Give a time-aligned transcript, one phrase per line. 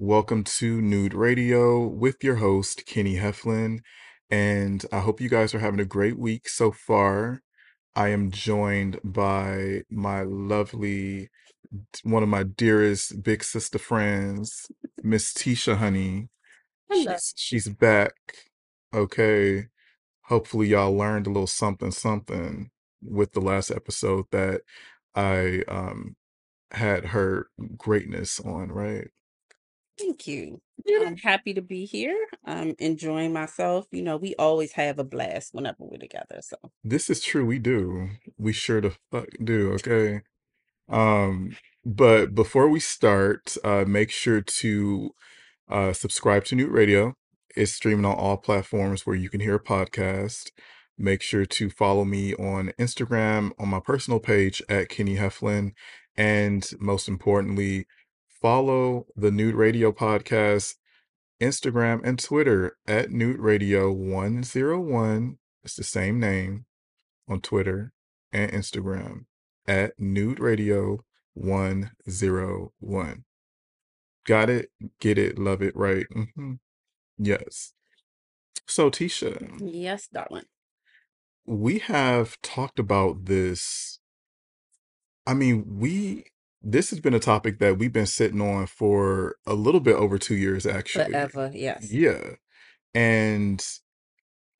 [0.00, 3.78] Welcome to Nude Radio with your host, Kenny Heflin.
[4.30, 7.42] And I hope you guys are having a great week so far.
[7.96, 11.30] I am joined by my lovely,
[12.02, 14.70] one of my dearest big sister friends,
[15.02, 16.28] Miss Tesha Honey.
[16.90, 17.12] Hello.
[17.14, 18.12] She's, she's back.
[18.94, 19.68] Okay.
[20.28, 22.70] Hopefully, y'all learned a little something, something
[23.02, 24.62] with the last episode that
[25.14, 26.16] I um
[26.72, 29.08] had her greatness on, right?
[29.98, 30.60] Thank you.
[30.84, 31.00] Yeah.
[31.06, 32.26] I'm happy to be here.
[32.44, 33.86] I'm enjoying myself.
[33.90, 36.40] You know, we always have a blast whenever we're together.
[36.42, 37.44] So, This is true.
[37.44, 38.10] We do.
[38.38, 39.72] We sure the fuck do.
[39.74, 40.22] Okay.
[40.88, 45.14] Um, but before we start, uh, make sure to
[45.68, 47.16] uh, subscribe to Nude Radio.
[47.58, 50.52] It's streaming on all platforms where you can hear a podcast.
[50.96, 55.72] Make sure to follow me on Instagram on my personal page at Kenny Heflin.
[56.16, 57.88] And most importantly,
[58.28, 60.76] follow the Nude Radio podcast,
[61.42, 65.38] Instagram and Twitter at Nude Radio 101.
[65.64, 66.64] It's the same name
[67.28, 67.92] on Twitter
[68.32, 69.24] and Instagram
[69.66, 71.04] at Nude Radio
[71.34, 73.24] 101.
[74.24, 74.70] Got it?
[75.00, 75.40] Get it?
[75.40, 75.74] Love it?
[75.74, 76.06] Right?
[76.12, 76.52] hmm
[77.18, 77.72] Yes.
[78.66, 80.44] So, Tesha, yes, darling.
[81.46, 83.98] we have talked about this.
[85.26, 86.24] I mean, we,
[86.62, 90.18] this has been a topic that we've been sitting on for a little bit over
[90.18, 91.06] two years, actually.
[91.06, 91.50] Forever.
[91.54, 91.90] Yes.
[91.92, 92.34] Yeah.
[92.94, 93.64] And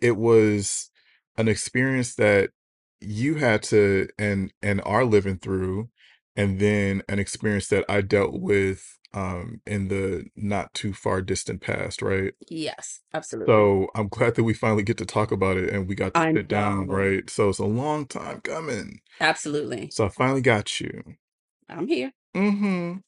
[0.01, 0.91] it was
[1.37, 2.51] an experience that
[3.01, 5.89] you had to and and are living through
[6.37, 11.61] and then an experience that I dealt with um in the not too far distant
[11.61, 12.35] past, right?
[12.49, 13.01] Yes.
[13.15, 13.53] Absolutely.
[13.53, 16.21] So I'm glad that we finally get to talk about it and we got to
[16.21, 16.93] I sit down, know.
[16.95, 17.29] right?
[17.31, 19.01] So it's a long time coming.
[19.21, 19.91] Absolutely.
[19.91, 21.03] So I finally got you.
[21.69, 22.13] I'm here.
[22.37, 22.99] mm-hmm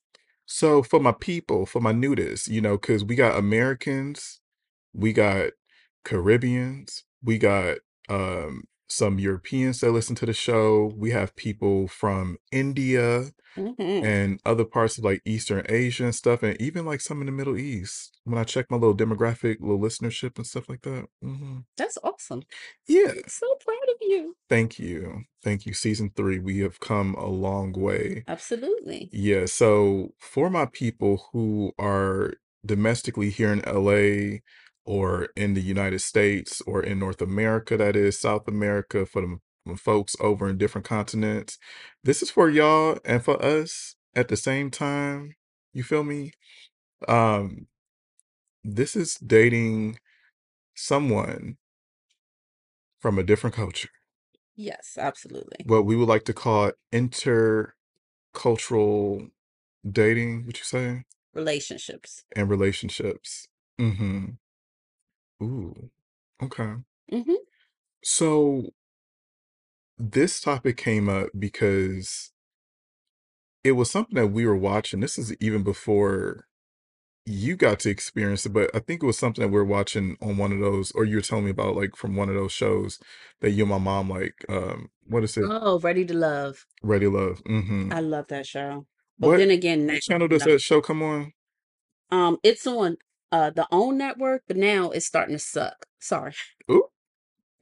[0.47, 4.41] So for my people, for my nudists, you know, because we got Americans,
[4.95, 5.51] we got
[6.05, 10.93] Caribbeans, we got um some Europeans that listen to the show.
[10.97, 16.43] We have people from India hmm and other parts of like Eastern Asia and stuff,
[16.43, 18.19] and even like some in the Middle East.
[18.25, 21.07] When I check my little demographic, little listenership and stuff like that.
[21.23, 22.43] hmm That's awesome.
[22.89, 24.37] Yeah, So proud of you.
[24.49, 25.25] thank you.
[25.43, 25.75] Thank you.
[25.75, 28.25] Season three, we have come a long way.
[28.29, 29.09] Absolutely.
[29.13, 32.35] Yeah, so for my people who are
[32.65, 34.43] domestically here in LA
[34.91, 39.39] or in the United States or in North America, that is South America, for the
[39.77, 41.59] folks over in different continents,
[42.03, 45.37] this is for y'all and for us at the same time.
[45.73, 46.33] You feel me?
[47.07, 47.69] Um,
[48.65, 50.01] this is dating
[50.75, 51.57] someone
[52.99, 53.91] from a different culture,
[54.57, 54.99] Yes.
[54.99, 55.59] Absolutely.
[55.67, 59.31] what we would like to call intercultural
[59.89, 61.05] dating, would you say?
[61.33, 62.25] Relationships.
[62.35, 63.47] and relationships.
[63.81, 64.31] Mm-hmm.
[65.43, 65.91] Ooh.
[66.43, 66.75] Okay.
[67.13, 67.35] hmm
[68.05, 68.71] So
[69.99, 72.33] this topic came up because
[73.65, 75.01] it was something that we were watching.
[75.01, 76.47] This is even before
[77.27, 80.17] you got to experience it, but I think it was something that we were watching
[80.23, 82.53] on one of those, or you were telling me about like from one of those
[82.53, 82.99] shows
[83.41, 84.45] that you and my mom like.
[84.49, 85.45] Um, what is it?
[85.47, 86.67] Oh, Ready to Love.
[86.83, 87.43] Ready Love.
[87.45, 87.93] Mm-hmm.
[87.93, 88.87] I love that show.
[89.19, 91.33] But What then again, what channel does that show come on?
[92.11, 92.97] Um, it's on
[93.33, 95.87] uh the OWN network, but now it's starting to suck.
[95.99, 96.35] Sorry.
[96.71, 96.87] Ooh.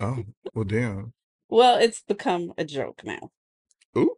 [0.00, 0.24] Oh,
[0.54, 1.12] well, damn.
[1.48, 3.30] Well, it's become a joke now.
[3.96, 4.16] Ooh,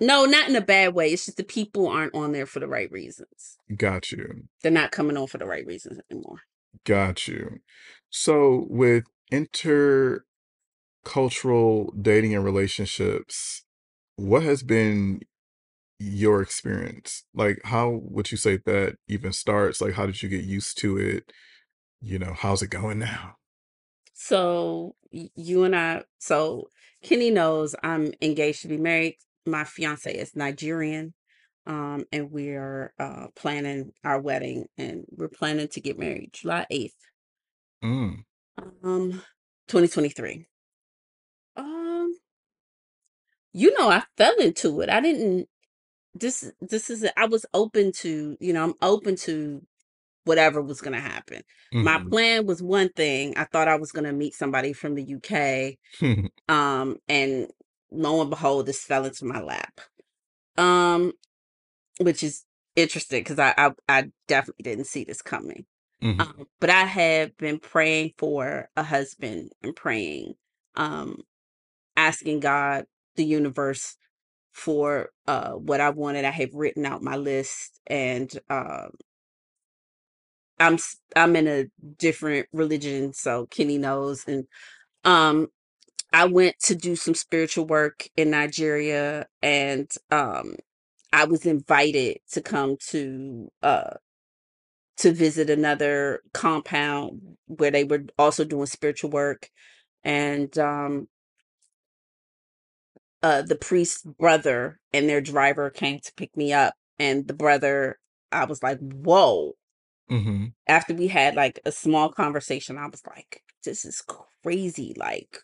[0.00, 1.12] No, not in a bad way.
[1.12, 3.56] It's just the people aren't on there for the right reasons.
[3.76, 4.48] got you.
[4.62, 6.40] They're not coming on for the right reasons anymore.
[6.84, 7.60] Got you.
[8.10, 10.20] So with intercultural
[12.02, 13.64] dating and relationships,
[14.16, 15.20] what has been
[15.98, 17.24] your experience?
[17.34, 19.80] Like, how would you say that even starts?
[19.80, 21.32] Like, how did you get used to it?
[22.00, 23.36] You know, how's it going now?
[24.14, 26.70] So y- you and I, so
[27.02, 29.16] Kenny knows I'm engaged to be married.
[29.46, 31.14] My fiance is Nigerian.
[31.66, 36.94] Um, and we're uh planning our wedding and we're planning to get married July 8th.
[37.82, 38.26] Mm,
[38.82, 39.22] Um,
[39.66, 40.46] 2023.
[41.56, 42.14] Um,
[43.52, 44.88] you know, I fell into it.
[44.90, 45.48] I didn't
[46.18, 49.62] this this is I was open to, you know, I'm open to
[50.24, 51.42] whatever was going to happen.
[51.72, 52.10] My mhm.
[52.10, 53.36] plan was one thing.
[53.36, 55.78] I thought I was going to meet somebody from the UK.
[56.48, 57.48] Um, and
[57.90, 59.80] lo and behold, this fell into my lap.
[60.56, 61.12] Um,
[62.00, 62.44] which is
[62.76, 65.66] interesting because I, I I definitely didn't see this coming.
[66.02, 66.20] Mhm.
[66.20, 70.34] Um, but I have been praying for a husband and praying
[70.76, 71.18] um
[71.96, 72.86] asking God,
[73.16, 73.96] the universe
[74.56, 76.26] for uh what I wanted.
[76.26, 78.90] I have written out my list and um
[80.60, 80.78] I'm
[81.16, 81.66] I'm in a
[81.98, 84.46] different religion, so Kenny knows and
[85.04, 85.48] um
[86.12, 90.56] I went to do some spiritual work in Nigeria and um
[91.12, 93.94] I was invited to come to uh
[94.98, 99.50] to visit another compound where they were also doing spiritual work
[100.04, 101.08] and um
[103.26, 107.98] uh the priest's brother and their driver came to pick me up and the brother
[108.30, 109.54] I was like whoa.
[110.10, 110.46] Mm-hmm.
[110.68, 114.00] after we had like a small conversation I was like this is
[114.44, 115.38] crazy like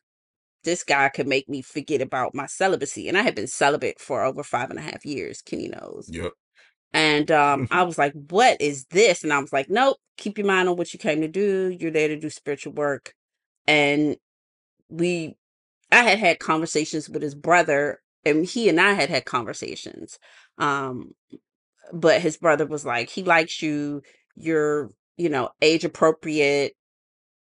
[0.63, 4.23] this guy could make me forget about my celibacy and I had been celibate for
[4.23, 6.09] over five and a half years Kenny knows.
[6.09, 6.31] Yep.
[6.93, 9.25] and um I was like what is this?
[9.25, 11.77] And I was like nope keep your mind on what you came to do.
[11.81, 13.15] You're there to do spiritual work.
[13.67, 14.17] And
[14.89, 15.35] we
[15.93, 20.19] I had had conversations with his brother, and he and I had had conversations.
[20.59, 21.13] Um,
[21.93, 24.03] but his brother was like, he likes you.
[24.37, 26.75] You're, you know, age appropriate,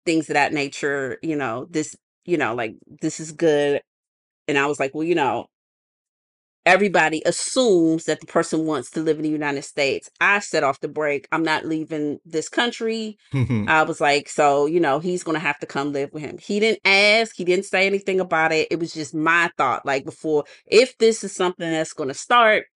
[0.07, 1.19] things of that nature.
[1.23, 3.83] You know, this, you know, like this is good.
[4.49, 5.47] And I was like, well, you know,
[6.67, 10.11] everybody assumes that the person wants to live in the United States.
[10.21, 11.29] I set off the break.
[11.31, 13.19] I'm not leaving this country.
[13.33, 13.69] Mm-hmm.
[13.69, 16.39] I was like, so, you know, he's going to have to come live with him.
[16.39, 18.69] He didn't ask, he didn't say anything about it.
[18.71, 19.85] It was just my thought.
[19.85, 22.67] Like, before, if this is something that's going to start,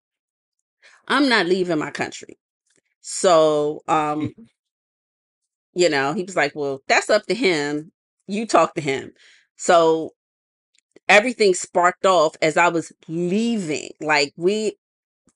[1.06, 2.38] I'm not leaving my country.
[3.00, 4.34] So, um,
[5.75, 7.91] you know, he was like, well, that's up to him.
[8.26, 9.12] You talk to him.
[9.56, 10.12] So,
[11.08, 13.90] everything sparked off as I was leaving.
[14.00, 14.76] Like, we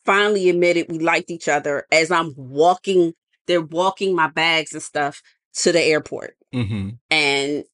[0.04, 3.14] finally admitted we liked each other as I'm walking,
[3.46, 5.22] they're walking my bags and stuff
[5.54, 6.36] to the airport.
[6.54, 6.90] Mm-hmm.
[7.10, 7.64] And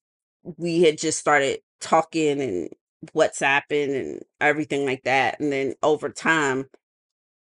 [0.56, 2.70] we had just started talking and
[3.14, 5.40] WhatsApping and everything like that.
[5.40, 6.66] And then over time,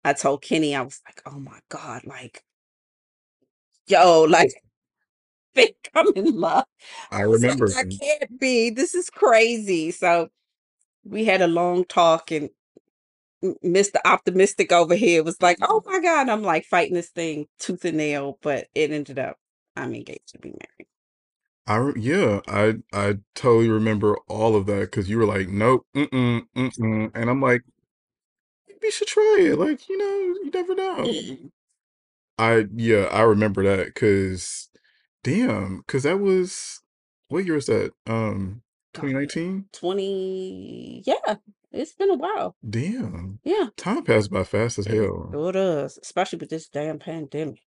[0.04, 2.42] I told Kenny, I was like, oh my God, like,
[3.88, 4.52] yo, like,
[5.54, 6.64] think I'm in love.
[7.10, 7.68] I I like, remember.
[7.76, 8.70] I can't be.
[8.70, 9.90] This is crazy.
[9.90, 10.28] So
[11.08, 12.50] we had a long talk and
[13.64, 13.96] Mr.
[14.04, 16.28] Optimistic over here was like, oh my God.
[16.28, 19.38] I'm like fighting this thing tooth and nail, but it ended up
[19.76, 20.88] I'm engaged to be married.
[21.66, 25.86] I re- yeah, I I totally remember all of that because you were like, nope,
[25.96, 27.62] mm-mm, mm-mm, and I'm like,
[28.82, 29.58] we should try it.
[29.58, 30.04] Like, you know,
[30.44, 31.10] you never know.
[32.38, 34.68] I yeah, I remember that because
[35.24, 36.80] damn, because that was
[37.28, 37.92] what year was that?
[38.06, 38.62] Um,
[38.96, 39.66] 2019.
[39.72, 41.36] 20, yeah,
[41.72, 42.56] it's been a while.
[42.68, 45.30] Damn, Yeah, time passed by fast as hell.
[45.32, 47.60] It does, especially with this damn pandemic.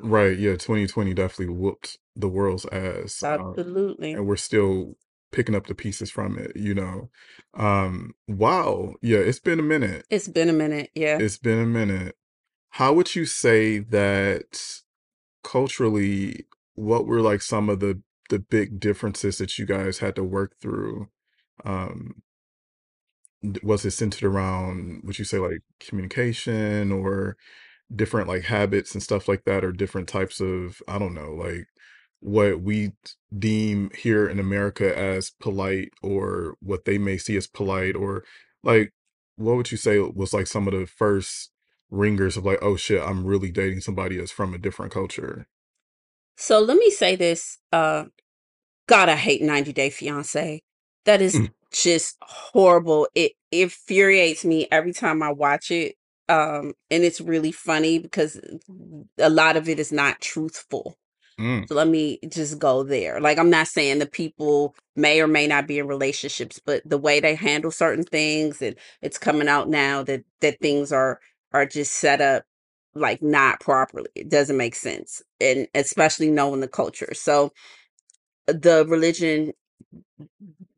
[0.00, 3.22] Right, yeah, 2020 definitely whooped the world's ass.
[3.22, 4.12] Um, Absolutely.
[4.12, 4.96] and we're still
[5.32, 7.10] picking up the pieces from it, you know.
[7.54, 10.06] Um, wow, yeah, it's been a minute.
[10.10, 10.90] It's been a minute.
[10.94, 11.18] Yeah.
[11.18, 12.16] It's been a minute.
[12.70, 14.82] How would you say that
[15.42, 20.24] culturally, what were like some of the the big differences that you guys had to
[20.24, 21.08] work through?
[21.64, 22.22] Um,
[23.62, 27.36] was it centered around, would you say like communication or
[27.94, 31.66] different like habits and stuff like that, or different types of, I don't know, like
[32.20, 32.92] what we
[33.38, 38.24] deem here in America as polite or what they may see as polite, or
[38.62, 38.92] like
[39.36, 41.50] what would you say was like some of the first
[41.90, 45.46] ringers of like, oh shit, I'm really dating somebody that's from a different culture?
[46.36, 47.58] So let me say this.
[47.72, 48.06] Uh,
[48.88, 50.62] God, I hate 90 Day Fiance.
[51.06, 53.08] That is Mm, just horrible.
[53.14, 55.96] It infuriates me every time I watch it.
[56.28, 58.40] Um, and it's really funny because
[59.18, 60.96] a lot of it is not truthful.
[61.40, 63.20] mm, So let me just go there.
[63.20, 66.98] Like, I'm not saying the people may or may not be in relationships, but the
[66.98, 71.20] way they handle certain things, and it's coming out now that that things are
[71.52, 72.44] are just set up
[72.94, 74.08] like not properly.
[74.14, 77.12] It doesn't make sense, and especially knowing the culture.
[77.14, 77.52] So
[78.46, 79.52] the religion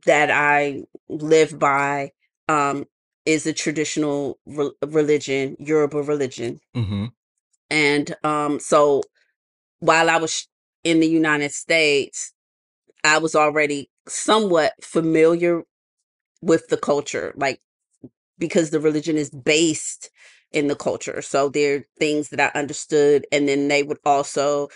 [0.07, 2.13] that I live by
[2.49, 2.87] um
[3.27, 6.61] is a traditional re- religion, Yoruba religion.
[6.77, 7.07] mm-hmm,
[7.71, 9.03] And um so
[9.81, 10.49] while I was
[10.85, 12.33] in the United States,
[13.05, 15.63] I was already somewhat familiar
[16.43, 17.61] with the culture, like
[18.39, 20.11] because the religion is based
[20.57, 21.23] in the culture.
[21.23, 24.69] So there are things that I understood and then they would also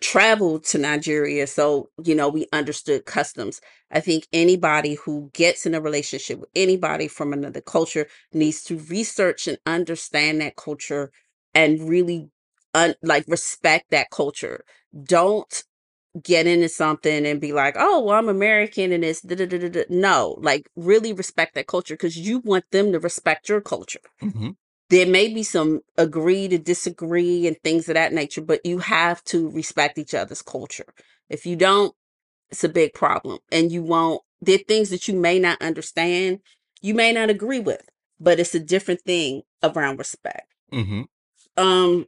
[0.00, 3.60] travel to Nigeria, so you know we understood customs.
[3.92, 8.78] I think anybody who gets in a relationship with anybody from another culture needs to
[8.78, 11.12] research and understand that culture
[11.54, 12.30] and really
[12.74, 14.64] un- like respect that culture.
[15.04, 15.64] Don't
[16.22, 19.58] get into something and be like, oh, well, I'm American and it's da da da
[19.58, 19.68] da.
[19.68, 24.00] da." No, like really respect that culture because you want them to respect your culture.
[24.20, 24.50] hmm
[24.92, 29.24] There may be some agree to disagree and things of that nature, but you have
[29.26, 30.92] to respect each other's culture.
[31.30, 31.94] If you don't,
[32.50, 33.38] it's a big problem.
[33.50, 36.40] And you won't, there are things that you may not understand,
[36.82, 37.88] you may not agree with,
[38.20, 40.48] but it's a different thing around respect.
[40.70, 41.02] hmm
[41.56, 42.06] Um,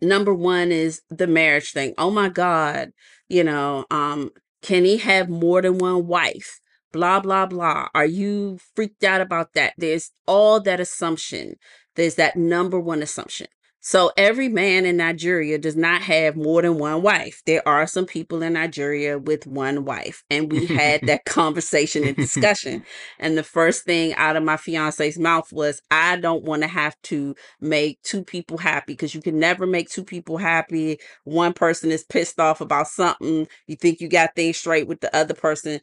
[0.00, 1.94] number one is the marriage thing.
[1.98, 2.92] Oh my God,
[3.28, 4.30] you know, um,
[4.62, 6.60] can he have more than one wife?
[6.92, 7.88] Blah, blah, blah.
[7.94, 9.74] Are you freaked out about that?
[9.78, 11.56] There's all that assumption.
[11.96, 13.48] There's that number one assumption.
[13.84, 17.42] So every man in Nigeria does not have more than one wife.
[17.46, 20.22] There are some people in Nigeria with one wife.
[20.30, 22.84] And we had that conversation and discussion.
[23.18, 26.94] And the first thing out of my fiance's mouth was, I don't want to have
[27.04, 31.00] to make two people happy because you can never make two people happy.
[31.24, 33.48] One person is pissed off about something.
[33.66, 35.80] You think you got things straight with the other person.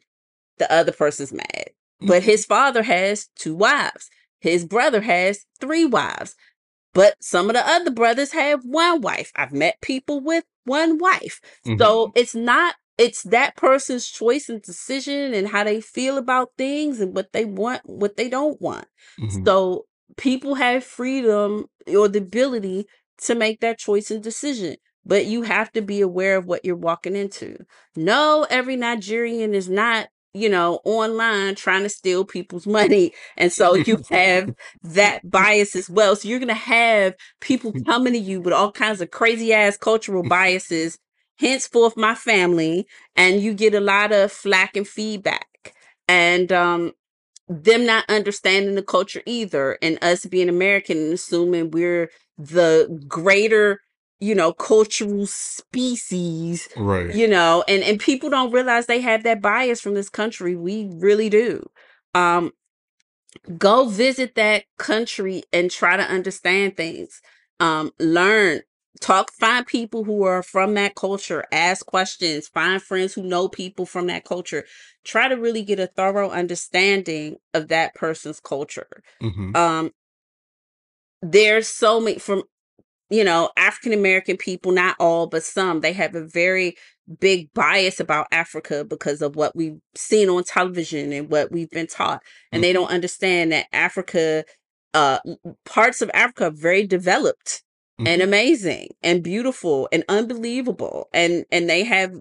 [0.56, 1.70] The other person's mad.
[2.00, 2.30] But mm-hmm.
[2.30, 4.08] his father has two wives.
[4.40, 6.34] His brother has three wives.
[6.92, 9.30] But some of the other brothers have one wife.
[9.36, 11.40] I've met people with one wife.
[11.64, 11.78] Mhm.
[11.78, 17.00] So it's not, it's that person's choice and decision and how they feel about things
[17.00, 18.86] and what they want, what they don't want.
[19.20, 19.44] Mhm.
[19.44, 22.86] So people have freedom or the ability
[23.22, 24.76] to make that choice and decision.
[25.04, 27.56] But you have to be aware of what you're walking into.
[27.96, 33.12] No, every Nigerian is not, you know, online trying to steal people's money.
[33.36, 36.16] And so you have that bias as well.
[36.16, 39.76] So you're going to have people coming to you with all kinds of crazy ass
[39.76, 40.98] cultural biases,
[41.38, 45.46] henceforth my family, and you get a lot of flack and feedback.
[46.08, 46.92] And um
[47.48, 53.80] them not understanding the culture either and us being American and assuming we're the greater,
[54.20, 57.14] you know, cultural species Right.
[57.14, 60.54] you know and and people don't realize they have that bias from this country.
[60.56, 61.68] We really do.
[62.14, 62.52] Um
[63.56, 67.20] go visit that country and try to understand things.
[67.58, 68.60] Um learn
[69.00, 73.86] talk find people who are from that culture ask questions find friends who know people
[73.86, 74.64] from that culture.
[75.04, 78.88] Try to really get a thorough understanding of that person's culture.
[79.20, 79.90] Hmm um
[81.22, 82.42] there's so many from
[83.10, 86.76] you know, African American people, not all, but some, they have a very
[87.20, 91.88] big bias about Africa because of what we've seen on television and what we've been
[91.88, 92.22] taught.
[92.52, 94.44] And they don't understand that Africa,
[94.94, 95.20] uh,
[95.66, 97.62] parts of Africa are very developed
[98.04, 98.24] and Mhm.
[98.26, 101.08] amazing and beautiful and unbelievable.
[101.14, 102.12] And, and they have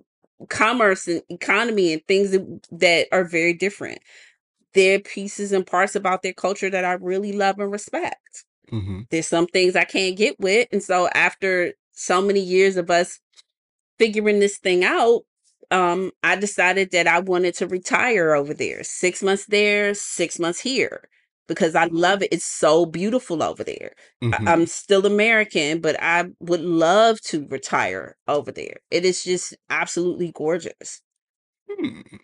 [0.49, 3.99] commerce and economy and things that, that are very different.
[4.73, 9.01] There are pieces and parts about their culture that I really love and respect hmm
[9.11, 10.67] there's some things I can't get with.
[10.71, 13.19] And so after so many years of us
[13.99, 15.23] figuring this thing out,
[15.71, 18.83] um, I decided that I wanted to retire over there.
[18.83, 21.09] Six months there, six months here.
[21.47, 22.29] Because I love it.
[22.31, 23.93] It's so beautiful over there.
[24.31, 28.77] I- hmm I'm still American, but I would love to retire over there.
[28.91, 31.01] It is just absolutely gorgeous.
[31.67, 32.19] Hmm.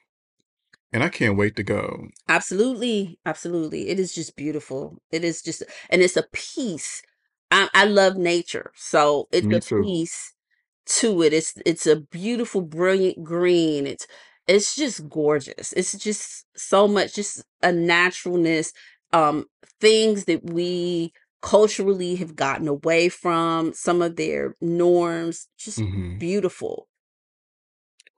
[0.96, 2.08] And I can't wait to go.
[2.30, 3.90] Absolutely, absolutely.
[3.90, 5.02] It is just beautiful.
[5.12, 7.02] It is just, and it's a peace.
[7.52, 9.84] I, I love nature, so it's Me a too.
[9.84, 10.34] peace
[10.88, 11.34] to it.
[11.34, 13.88] It's it's a beautiful, brilliant green.
[13.88, 14.08] It's
[14.48, 15.74] it's just gorgeous.
[15.74, 18.72] It's just so much, just a naturalness.
[19.14, 19.48] Um,
[19.82, 26.88] things that we culturally have gotten away from, some of their norms, just hmm beautiful.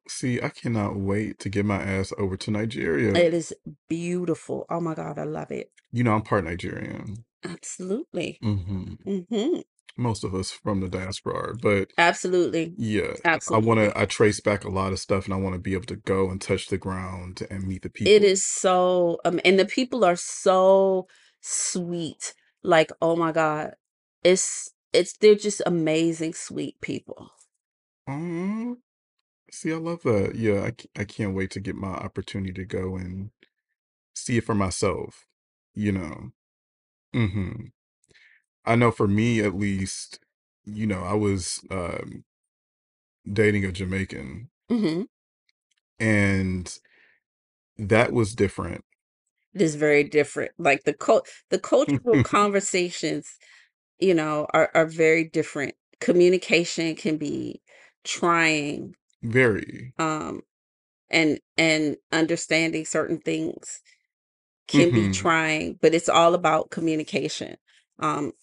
[0.10, 3.14] See, I cannot wait to get my ass over to Nigeria.
[3.16, 3.54] It is
[3.90, 4.66] beautiful.
[4.70, 5.72] Oh my God, I love it.
[5.92, 7.26] You know, I'm part Nigerian.
[7.44, 8.40] Absolutely.
[8.42, 9.60] hmm hmm
[9.98, 12.74] Most of us from the diaspora, are, but Absolutely.
[12.78, 13.68] yeah, I Absolutely.
[13.68, 14.00] want to.
[14.00, 16.30] I trace back a lot of stuff, and I want to be able to go
[16.30, 18.12] and touch the ground and meet the people.
[18.12, 21.08] It is so um and the people are so
[21.42, 22.34] sweet.
[22.64, 23.74] Like, oh my God.
[24.24, 27.30] It's it's they're just amazing sweet people.
[28.08, 28.74] Aw,
[29.52, 30.36] see, I love that.
[30.36, 33.32] Yeah, I, c- I can't wait to get my opportunity to go and
[34.16, 35.28] see it for myself.
[35.76, 36.32] You know.
[37.14, 37.52] hmm
[38.66, 40.20] I know for me at least,
[40.66, 42.26] you know, I was um,
[43.32, 45.04] dating a Jamaican, hmm
[46.00, 46.80] and
[47.78, 48.86] that was different.
[49.56, 50.52] It is very different.
[50.60, 53.38] Like the cult the cultural conversations,
[54.00, 55.76] you know, are, are very different.
[56.02, 57.62] Communication can be
[58.06, 58.96] trying.
[59.22, 59.94] Very.
[60.00, 60.42] Um
[61.10, 63.82] and and understanding certain things
[64.68, 67.58] can be hmm trying, but it's all about communication.
[68.00, 68.34] Um,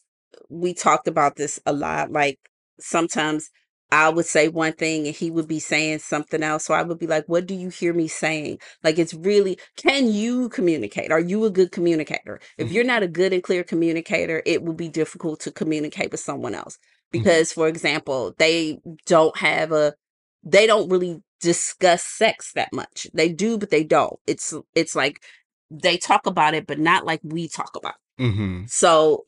[0.51, 2.13] we talked about this a lot.
[2.13, 2.39] Like
[2.81, 3.51] sometimes
[3.93, 6.65] I would say one thing and he would be saying something else.
[6.67, 8.59] So I would be like, what do you hear me saying?
[8.85, 11.13] Like, it's really, can you communicate?
[11.13, 12.41] Are you a good communicator?
[12.59, 12.75] If Mhm.
[12.75, 16.55] you're not a good and clear communicator, it will be difficult to communicate with someone
[16.55, 16.79] else.
[17.13, 17.13] Mhm.
[17.13, 19.95] Because, for example, they don't have a,
[20.45, 23.07] they don't really discuss sex that much.
[23.15, 24.19] They do, but they don't.
[24.27, 25.23] It's, it's like
[25.71, 28.23] they talk about it, but not like we talk about it.
[28.23, 28.71] Mhm.
[28.71, 29.25] So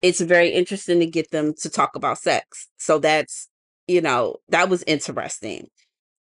[0.00, 2.68] it's very interesting to get them to talk about sex.
[2.76, 3.48] So that's,
[3.86, 5.68] you know, that was interesting.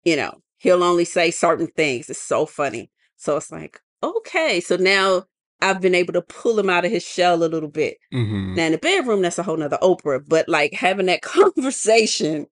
[0.05, 2.09] You know, he'll only say certain things.
[2.11, 2.91] It's so funny.
[3.17, 4.61] So it's like, okay.
[4.61, 5.25] So now
[5.61, 7.99] I've been able to pull him out of his shell a little bit.
[8.13, 8.57] Mhm.
[8.57, 12.47] Now in the bedroom, that's a whole nother Oprah, but like having that conversation,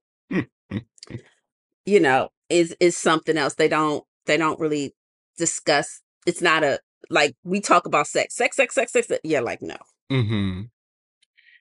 [1.88, 3.54] you know, is is something else.
[3.54, 4.95] They don't they don't really
[5.38, 6.02] discuss.
[6.26, 6.80] It's not a
[7.11, 9.09] like we talk about sex, sex, sex, sex, sex.
[9.25, 9.76] Yeah, like no.
[10.12, 10.68] Mhm.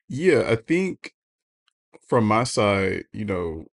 [0.09, 1.13] Yeah, I think
[2.07, 3.65] from my side, you know,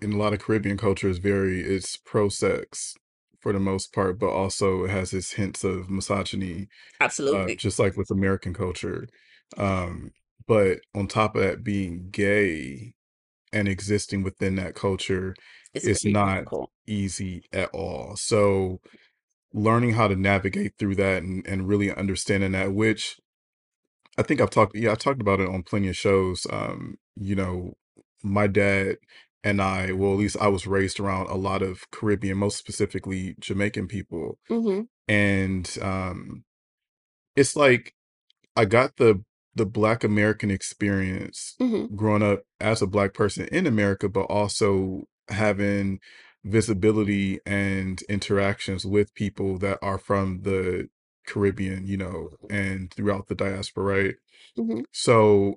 [0.00, 2.94] in a lot of Caribbean culture is very it's pro sex
[3.40, 6.68] for the most part, but also it has its hints of misogyny,
[7.00, 7.56] uh, Absolutely.
[7.56, 9.08] just like with American culture.
[9.56, 10.12] Um,
[10.46, 12.94] but on top of that, being gay
[13.52, 15.34] and existing within that culture
[15.74, 16.70] It's is not difficult.
[16.86, 18.16] easy at all.
[18.16, 18.80] So
[19.52, 23.18] learning how to navigate through that and, and really understanding that, which
[24.16, 26.46] I think I've talked, yeah, I talked about it on plenty of shows.
[26.50, 27.74] Um, you know,
[28.22, 28.96] my dad
[29.44, 33.36] and I, well, at least I was raised around a lot of Caribbean, most specifically
[33.40, 34.38] Jamaican people.
[34.48, 36.44] hmm And um,
[37.36, 37.94] it's like
[38.56, 39.22] I got the
[39.58, 45.04] the Black American experience hmm growing up as a Black person in America, but also
[45.28, 46.00] having
[46.44, 50.88] visibility and interactions with people that are from the
[51.26, 54.14] Caribbean, you know, and throughout the diaspora, right?
[54.56, 55.56] hmm So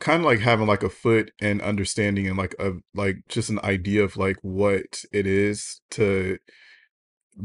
[0.00, 3.60] kind of like having like a foot and understanding and like a like just an
[3.64, 6.38] idea of like what it is to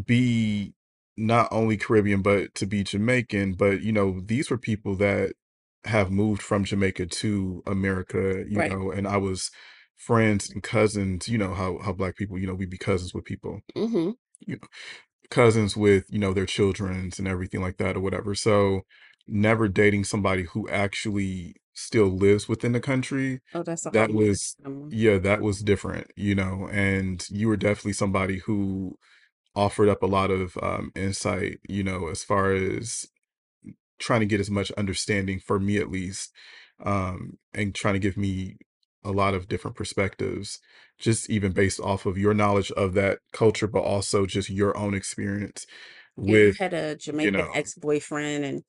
[0.05, 0.74] be
[1.15, 5.33] not only Caribbean but to be Jamaican, but you know, these were people that
[5.85, 8.77] have moved from Jamaica to America, you Right.
[8.77, 9.51] know, and I was
[9.98, 13.25] friends and cousins, you know how how black people, you know, we be cousins with
[13.25, 14.67] people, hmm you know,
[15.29, 18.35] cousins with, you know, their childrens and everything like that or whatever.
[18.35, 18.81] So
[19.27, 24.11] never dating somebody who actually still lives within the country, Oh, that's a whole that
[24.11, 24.96] was animal.
[24.96, 28.96] yeah, that was different, you know, and you were definitely somebody who
[29.55, 33.05] offered up a lot of um, insight, you know, as far as
[34.00, 36.32] trying to get as much understanding for me at least,
[36.84, 38.58] um, and trying to give me
[39.03, 40.60] a lot of different perspectives,
[41.00, 44.94] just even based off of your knowledge of that culture, but also just your own
[44.94, 45.66] experience
[46.22, 48.64] Yeah, I with, had a you Jamaican know, ex-boyfriend and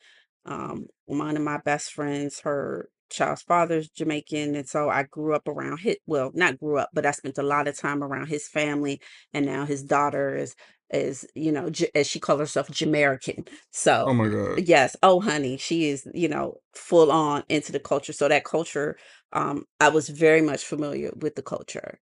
[0.47, 5.47] um one of my best friends, her child's father's Jamaican, and so I grew up
[5.49, 8.49] around his well, not grew up, but I spent a lot of time around his
[8.49, 9.01] family,
[9.33, 10.55] and now his daughter is
[10.91, 13.47] is, you know, J- as she calls herself Jamaican.
[13.73, 14.59] So, oh my God.
[14.59, 18.13] yes, oh honey, she is, you know, full on into the culture.
[18.13, 18.97] So that culture,
[19.33, 21.99] um, I was very much familiar with the culture.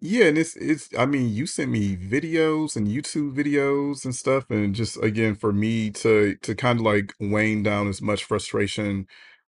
[0.00, 4.50] Yeah, and it's it's I mean, you sent me videos and YouTube videos and stuff,
[4.50, 9.06] and just again for me to to kind of like wane down as much frustration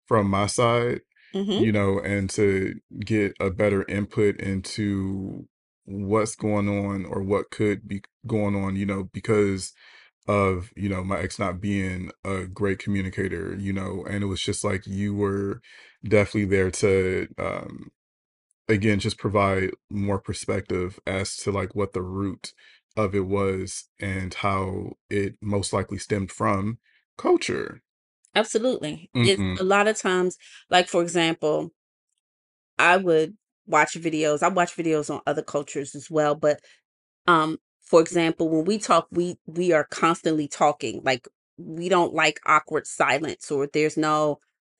[0.06, 1.02] from my side,
[1.34, 5.46] hmm you know, and to get a better input into
[5.84, 9.72] what's going on or what could be going on, you know, because
[10.28, 14.42] of, you know, my ex not being a great communicator, you know, and it was
[14.42, 15.60] just like you were
[16.04, 17.90] definitely there to um
[18.68, 22.52] again just provide more perspective as to like what the root
[22.96, 26.78] of it was and how it most likely stemmed from
[27.18, 27.82] culture.
[28.34, 29.10] Absolutely.
[29.14, 29.60] It's Mhm.
[29.60, 30.38] a lot of times,
[30.70, 31.72] like for example,
[32.78, 34.42] I would watch videos.
[34.42, 36.60] I watch videos on other cultures as well, but
[37.26, 41.00] um, for example, when we talk, we we are constantly talking.
[41.04, 44.38] Like we don't like awkward silence, or there's no.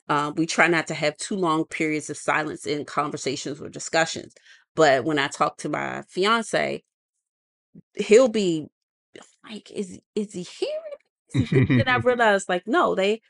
[0.08, 4.34] Uh, we try not to have too long periods of silence in conversations or discussions.
[4.76, 6.82] But when I talk to my fiance,
[7.94, 8.66] he'll be
[9.48, 10.74] like, "Is is he hearing?
[11.34, 11.40] me?
[11.42, 13.22] Is he?" But then I realized, like, no, they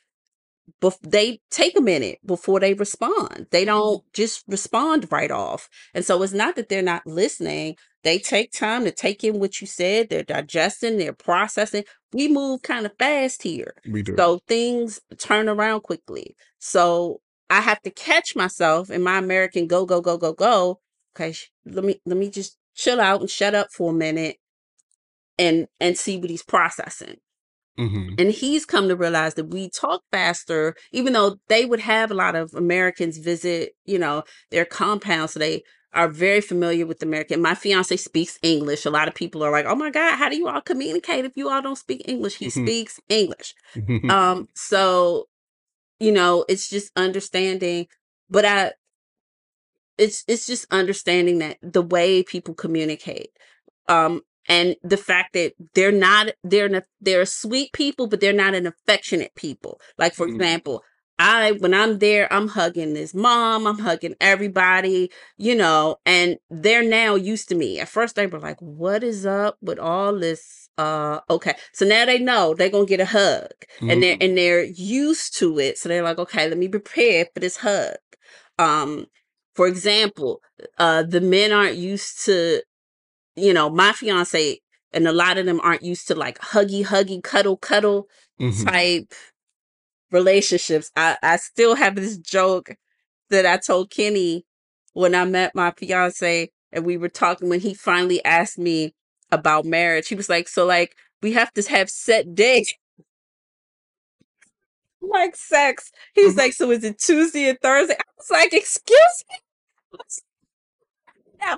[0.82, 3.46] bef- they take a minute before they respond.
[3.50, 3.66] They mm-hmm.
[3.66, 5.68] don't just respond right off.
[5.94, 7.76] And so it's not that they're not listening.
[8.02, 10.08] They take time to take in what you said.
[10.10, 11.84] They're digesting, they're processing.
[12.12, 13.74] We move kind of fast here.
[13.90, 14.14] We do.
[14.16, 16.36] So things turn around quickly.
[16.58, 20.80] So I have to catch myself in my American go, go, go, go, go.
[21.16, 24.36] Okay, sh- let me let me just chill out and shut up for a minute
[25.38, 27.16] and and see what he's processing.
[27.78, 28.20] Mhm.
[28.20, 32.14] And he's come to realize that we talk faster, even though they would have a
[32.14, 35.32] lot of Americans visit, you know, their compounds.
[35.32, 37.40] So they are very familiar with American.
[37.40, 38.84] My fiance speaks English.
[38.84, 41.32] A lot of people are like, "Oh my God, how do you all communicate if
[41.36, 43.54] you all don't speak English?" He speaks English.
[44.10, 45.28] Um, so
[46.00, 47.86] you know, it's just understanding.
[48.28, 48.72] But I,
[49.98, 53.30] it's it's just understanding that the way people communicate
[53.88, 58.54] um and the fact that they're not they're an, they're sweet people but they're not
[58.54, 59.80] an affectionate people.
[59.98, 60.34] Like for Mm.
[60.34, 60.82] example
[61.16, 66.82] i when i'm there i'm hugging his mom i'm hugging everybody you know and they're
[66.82, 67.78] now used to me.
[67.78, 71.54] At first they were like what is up with all this uh okay.
[71.72, 74.24] So now they know they're gonna get a hug and they're Mm.
[74.24, 75.78] and they're used to it.
[75.78, 77.94] So they're like okay let me prepare for this hug.
[78.58, 79.06] Um
[79.54, 80.40] for example
[80.78, 82.60] uh the men aren't used to
[83.36, 84.60] you know my fiance
[84.92, 88.08] and a lot of them aren't used to like huggy huggy cuddle cuddle
[88.40, 88.64] Mhm.
[88.66, 89.14] type
[90.10, 90.90] relationships.
[90.96, 92.76] I i still have this joke
[93.30, 94.44] that i told kenny
[94.92, 98.94] when i met my fiance and we were talking when he finally asked me
[99.32, 100.08] about marriage.
[100.08, 102.72] He was like so like we have to have set days
[105.00, 105.90] like sex.
[106.14, 107.94] He was like so is it tuesday and thursday?
[107.94, 109.38] I was like excuse me?
[111.40, 111.56] Yeah,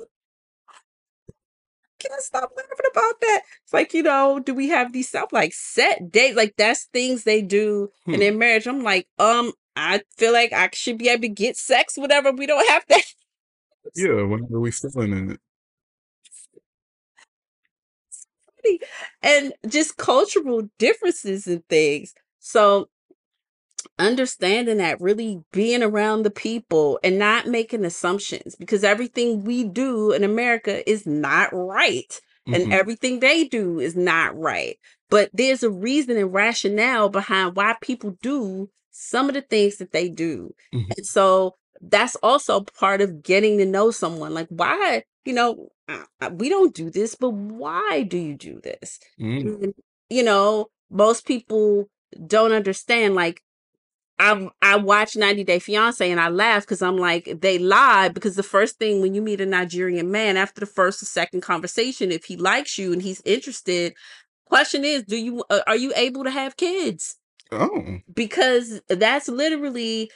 [2.06, 3.42] can I stop laughing about that?
[3.64, 6.36] It's like, you know, do we have these stuff like set dates?
[6.36, 8.20] Like that's things they do in Hmm.
[8.20, 8.66] their marriage.
[8.66, 12.32] I'm like, um, I feel like I should be able to get sex, whatever.
[12.32, 13.04] We don't have that.
[13.94, 15.40] Yeah, whenever we feeling in it.
[19.22, 22.14] and just cultural differences and things.
[22.40, 22.88] So
[23.98, 30.12] understanding that really being around the people and not making assumptions because everything we do
[30.12, 32.72] in America is not right and Mhm.
[32.72, 34.78] everything they do is not right.
[35.10, 39.92] But there's a reason and rationale behind why people do some of the things that
[39.92, 40.54] they do.
[40.74, 40.92] Mhm.
[40.96, 44.32] And so that's also part of getting to know someone.
[44.34, 45.68] Like, why, you know,
[46.32, 48.98] we don't do this, but why do you do this?
[49.20, 49.62] Mm.
[49.64, 49.74] And,
[50.08, 51.88] you know, most people
[52.26, 53.14] don't understand.
[53.14, 53.42] Like,
[54.18, 58.36] I I watched 90 Day Fiance and I laugh because I'm like they lie because
[58.36, 62.10] the first thing when you meet a Nigerian man after the first or second conversation
[62.10, 63.94] if he likes you and he's interested
[64.46, 67.16] question is do you uh, are you able to have kids
[67.52, 67.98] Oh.
[68.12, 70.10] because that's literally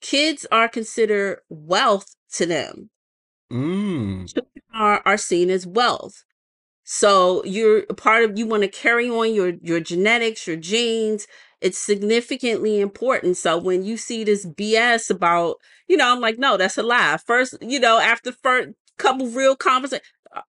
[0.00, 2.90] kids are considered wealth to them
[3.52, 4.26] Mm.
[4.72, 6.24] are are seen as wealth
[6.84, 11.26] so you're a part of you want to carry on your your genetics your genes
[11.60, 13.38] it's significantly important.
[13.38, 15.56] So when you see this bs about
[15.88, 17.16] you know i'm like no that's a lie.
[17.26, 18.68] First you know after first
[18.98, 20.06] couple real conversations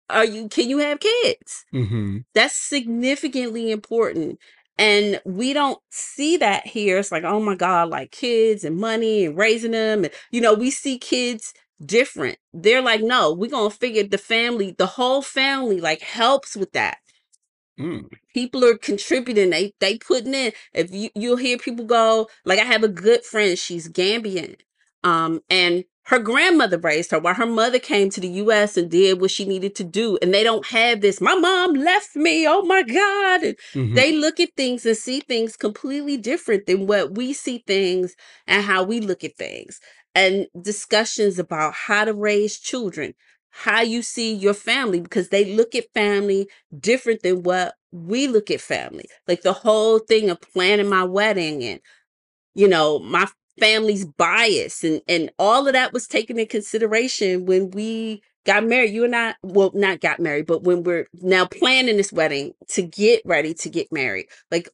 [0.10, 1.63] are you can you have kids?
[1.74, 2.17] Mm-hmm.
[2.34, 4.39] that's significantly important
[4.78, 6.98] and we don't see that here.
[6.98, 10.54] It's like oh my god like kids and money and raising them and you know
[10.54, 15.81] we see kids different they're like no we're gonna figure the family the whole family
[15.81, 16.97] like helps with that
[17.77, 18.07] Mm.
[18.33, 22.63] people are contributing they they putting in if you you'll hear people go like i
[22.63, 24.55] have a good friend she's gambian
[25.03, 29.19] um and her grandmother raised her while her mother came to the us and did
[29.19, 32.61] what she needed to do and they don't have this my mom left me oh
[32.61, 33.93] my god and Mhm.
[33.93, 38.15] they look at things and see things completely different than what we see things
[38.47, 39.81] and how we look at things
[40.15, 43.13] and discussions about how to raise children
[43.58, 46.47] how you see your family because they look at family
[46.78, 49.06] different than what we look at family.
[49.30, 51.80] Like the whole thing of planning my wedding and,
[52.54, 53.28] you know, my
[53.60, 58.93] family's bias and, and all of that was taken in consideration when we got married.
[58.93, 62.82] You and I, well, not got married, but when we're now planning this wedding to
[62.82, 64.69] get ready to get married, like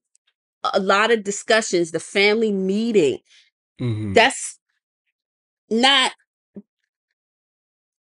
[0.73, 3.19] a lot of discussions, the family meeting,
[3.82, 4.13] Mhm.
[4.13, 4.60] that's
[5.71, 6.13] not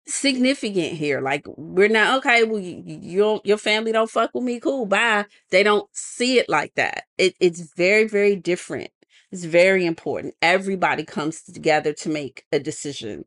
[0.07, 1.21] significant here.
[1.21, 2.45] Like we're not okay.
[2.45, 4.61] Well, you, you don't, your family don't fuck with me.
[4.61, 5.27] Cool, bye.
[5.51, 7.05] They don't see it like that.
[7.19, 8.91] It, it's very, very different.
[9.33, 10.35] It's very important.
[10.43, 13.25] Everybody comes together to make a decision.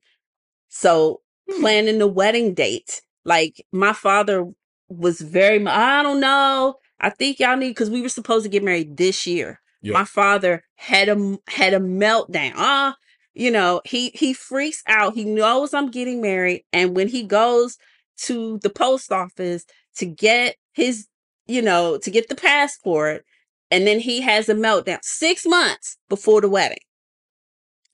[0.70, 1.60] So Hmm.
[1.62, 4.46] planning the wedding date, like my father
[4.90, 5.60] was very.
[5.60, 6.76] mu- I don't know.
[7.02, 9.60] I think y'all need because we were supposed to get married this year.
[9.84, 12.54] My father had a had a meltdown.
[12.56, 12.96] Ah,
[13.34, 17.78] you know he he freaks out he knows i'm getting married and when he goes
[18.18, 19.66] to the post office
[19.96, 21.08] to get his
[21.48, 23.26] you know to get the passport
[23.72, 26.78] and then he has a meltdown six months before the wedding.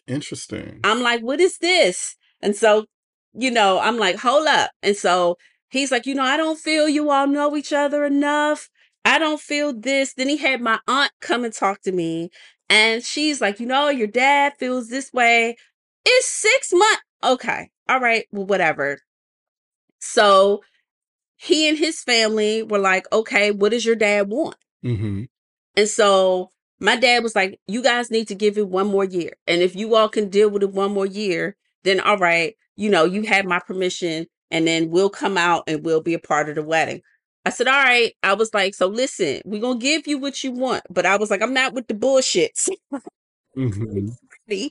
[0.08, 0.80] Interesting.
[0.84, 2.16] i'm like what is this?
[2.42, 2.86] And so
[3.34, 4.72] you know i'm like hold up.
[4.84, 5.38] And so
[5.70, 8.70] he's like you know i don't feel you all know each other enough.
[9.06, 10.14] I don't feel this.
[10.14, 12.30] Then he had my aunt come and talk to me
[12.70, 15.56] and she's like you know your dad feels this way
[16.06, 19.00] it's six months okay all right, well, whatever.
[20.00, 20.62] So
[21.36, 24.56] he and his family were like, okay, what does your dad want?
[24.86, 25.24] Mm-hmm.
[25.76, 29.34] And so my dad was like, you guys need to give it one more year.
[29.48, 32.90] And if you all can deal with it one more year, then all right, you
[32.90, 36.48] know, you have my permission and then we'll come out and we'll be a part
[36.48, 37.02] of the wedding.
[37.46, 38.14] I said, all right.
[38.22, 40.84] I was like, so listen, we're going to give you what you want.
[40.90, 42.58] But I was like, I'm not with the bullshit
[43.58, 44.10] Mm-hmm.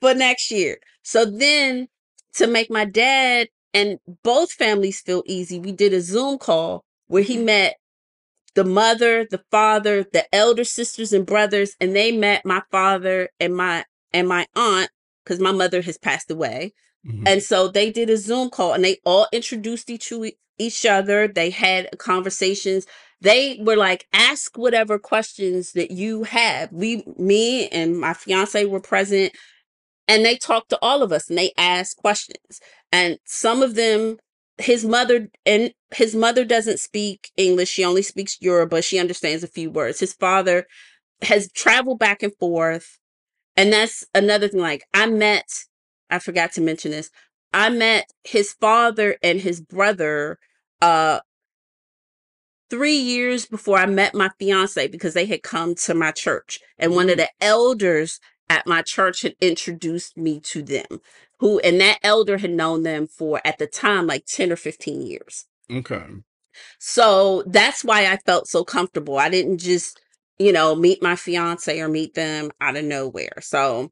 [0.00, 0.78] for next year.
[1.02, 1.88] So then
[2.34, 7.22] to make my dad and both families feel easy, we did a Zoom call where
[7.22, 7.76] he met
[8.54, 13.56] the mother, the father, the elder sisters and brothers, and they met my father and
[13.56, 14.90] my and my aunt
[15.24, 16.72] because my mother has passed away.
[17.06, 17.26] Mm-hmm.
[17.26, 20.10] And so they did a Zoom call and they all introduced each
[20.58, 21.28] each other.
[21.28, 22.86] They had conversations.
[23.20, 26.72] They were like, ask whatever questions that you have.
[26.72, 29.32] We, me and my fiance were present
[30.08, 32.60] and they talked to all of us and they asked questions.
[32.90, 34.18] And some of them,
[34.56, 37.68] his mother and his mother doesn't speak English.
[37.68, 38.82] She only speaks Yoruba.
[38.82, 40.00] She understands a few words.
[40.00, 40.66] His father
[41.22, 42.98] has traveled back and forth.
[43.56, 44.60] And that's another thing.
[44.60, 45.48] Like I met,
[46.10, 47.10] I forgot to mention this.
[47.52, 50.38] I met his father and his brother
[50.80, 51.20] uh
[52.70, 56.60] three years before I met my fiance because they had come to my church.
[56.78, 61.00] And one of the elders at my church had introduced me to them,
[61.38, 65.02] who, and that elder had known them for at the time like 10 or 15
[65.02, 65.46] years.
[65.70, 66.04] Okay.
[66.78, 69.18] So that's why I felt so comfortable.
[69.18, 70.00] I didn't just,
[70.38, 73.38] you know, meet my fiance or meet them out of nowhere.
[73.40, 73.90] So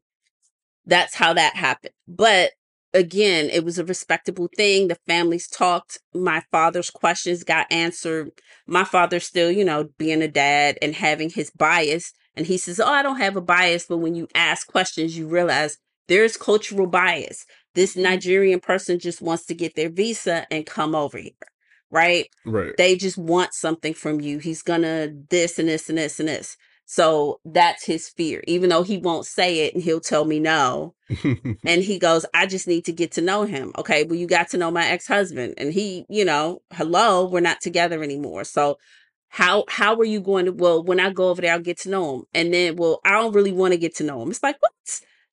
[0.85, 1.93] that's how that happened.
[2.07, 2.51] But
[2.93, 4.87] again, it was a respectable thing.
[4.87, 5.99] The families talked.
[6.13, 8.31] My father's questions got answered.
[8.65, 12.13] My father still, you know, being a dad and having his bias.
[12.35, 13.85] And he says, Oh, I don't have a bias.
[13.87, 17.45] But when you ask questions, you realize there's cultural bias.
[17.75, 18.03] This mm-hmm.
[18.03, 21.31] Nigerian person just wants to get their visa and come over here.
[21.89, 22.27] Right?
[22.45, 22.75] Right.
[22.77, 24.39] They just want something from you.
[24.39, 26.57] He's gonna this and this and this and this.
[26.89, 30.95] So that's his fear, even though he won't say it and he'll tell me no.
[31.65, 33.73] and he goes, I just need to get to know him.
[33.77, 35.55] Okay, well, you got to know my ex husband.
[35.57, 38.45] And he, you know, hello, we're not together anymore.
[38.45, 38.77] So
[39.27, 41.89] how how are you going to well when I go over there, I'll get to
[41.89, 42.23] know him.
[42.33, 44.31] And then, well, I don't really want to get to know him.
[44.31, 44.71] It's like, what?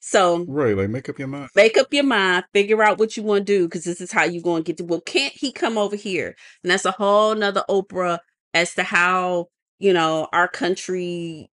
[0.00, 1.50] So right, like make up your mind.
[1.54, 4.24] make up your mind, figure out what you want to do, because this is how
[4.24, 6.34] you're going to get to well, can't he come over here?
[6.64, 8.18] And that's a whole nother Oprah
[8.52, 9.50] as to how
[9.85, 11.51] you know our country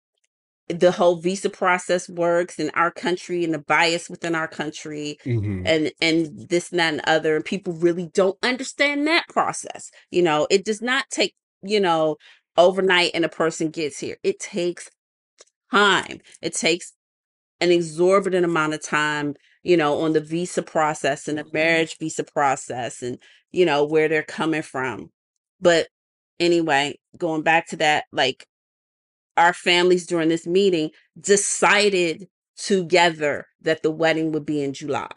[0.69, 5.67] the whole visa process works in our country and the bias within our country Mm-hmm.
[5.67, 10.23] and and this and that and other and people really don't understand that process you
[10.23, 10.47] know?
[10.51, 12.17] It does not take you know
[12.59, 14.19] overnight and a person gets here.
[14.23, 14.91] It takes
[15.73, 16.21] time.
[16.43, 16.93] It takes
[17.61, 22.25] an exorbitant amount of time you know on the visa process and the marriage visa
[22.25, 23.19] process and
[23.53, 25.11] you know where they're coming from.
[25.61, 25.89] But
[26.41, 28.47] anyway going back to that like
[29.37, 35.09] our families during this meeting decided together that the wedding would be in July.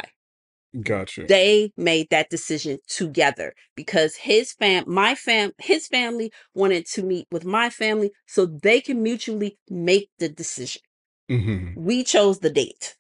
[0.79, 1.25] Gotcha.
[1.25, 7.27] They made that decision together because his fam my fam his family wanted to meet
[7.29, 10.81] with my family so they can mutually make the decision.
[11.29, 11.83] Mm-hmm.
[11.83, 12.95] We chose the date,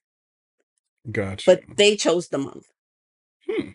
[1.09, 1.43] Gotcha.
[1.49, 2.67] but they chose the month.
[3.49, 3.69] Hmm.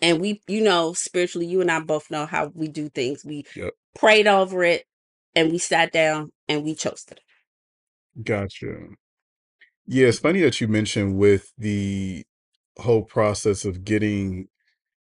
[0.00, 3.24] And we, you know, spiritually, you and I both know how we do things.
[3.24, 3.74] We Yep.
[3.98, 4.86] prayed over it
[5.34, 7.20] and we sat down and we chose it.
[8.22, 8.76] Gotcha.
[9.86, 12.24] Yeah, it's funny that you mentioned with the
[12.78, 14.48] whole process of getting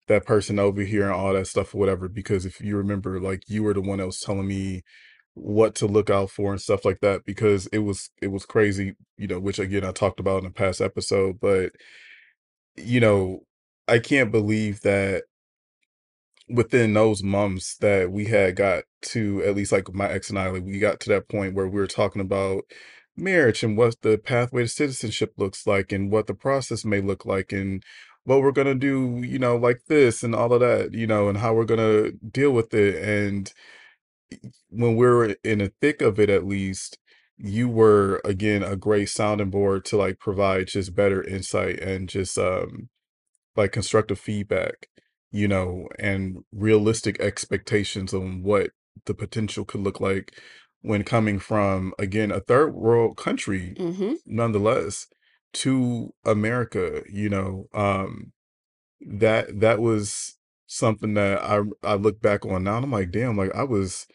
[0.09, 3.45] that person over here and all that stuff or whatever, because if you remember, like
[3.49, 4.83] you were the one that was telling me
[5.35, 8.97] what to look out for and stuff like that, because it was it was crazy,
[9.19, 11.73] you know, which again I talked about in a past episode, but
[12.77, 13.41] you know,
[13.91, 15.25] I can't believe that
[16.49, 20.49] within those months that we had got to at least like my ex and I,
[20.51, 22.63] like we got to that point where we were talking about
[23.17, 27.25] marriage and what the pathway to citizenship looks like and what the process may look
[27.27, 27.83] like and
[28.25, 31.39] what we're gonna do, you know, like this and all of that, you know, and
[31.39, 32.97] how we're gonna deal with it.
[33.03, 33.53] And
[34.71, 36.99] when we're in the thick of it, at least,
[37.39, 42.37] you were again a great sounding board to like provide just better insight and just
[42.39, 42.91] um
[43.57, 44.89] like constructive feedback,
[45.31, 48.71] you know, and realistic expectations on what
[49.07, 50.33] the potential could look like
[50.83, 54.15] when coming from, again, a third world country, Mm-hmm.
[54.27, 55.07] nonetheless,
[55.53, 58.33] to America, you know, um,
[59.01, 60.37] that that was
[60.67, 64.07] something that I I look back on now and I'm like, damn, like I was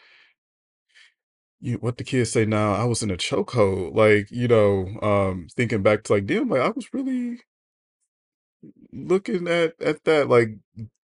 [1.60, 5.48] you what the kids say now, I was in a chokehold, like, you know, um,
[5.56, 7.40] thinking back to like, damn, like I was really
[8.96, 10.50] looking at at that, like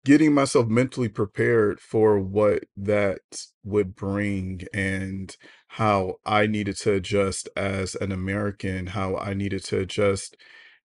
[0.04, 3.20] getting myself mentally prepared for what that
[3.64, 5.36] would bring and
[5.68, 10.36] how I needed to adjust as an American, how I needed to adjust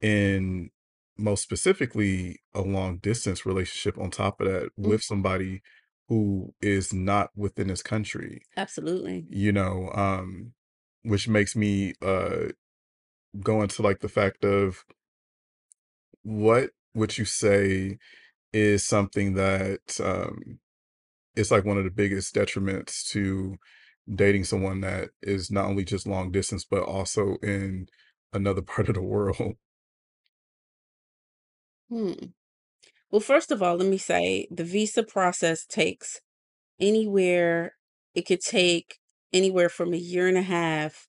[0.02, 0.72] in
[1.18, 5.62] most specifically a long distance relationship on top of that Mm, with somebody
[6.10, 9.26] who is not within this country, absolutely.
[9.30, 10.54] you know, um,
[11.04, 12.50] which makes me uh
[13.42, 14.84] go into like the fact of
[16.24, 17.98] what would you say
[18.54, 20.60] is something that um
[21.36, 23.58] is like one of the biggest detriments to
[24.16, 27.88] dating someone that is not only just long distance but also in
[28.34, 29.56] another part of the world.
[31.90, 32.14] Hmm.
[33.12, 36.22] Well, first of all, let me say the visa process takes
[36.80, 37.78] anywhere,
[38.16, 39.00] it could take
[39.34, 41.08] anywhere from a year and a half.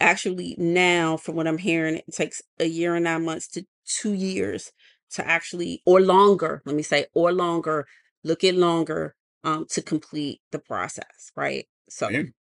[0.00, 4.12] Actually, now, from what I'm hearing, it takes a year and nine months to two
[4.12, 4.72] years
[5.12, 7.86] to actually, or longer, let me say, or longer,
[8.22, 11.66] look at longer um, to complete the process, right?
[11.88, 12.34] So, Damn.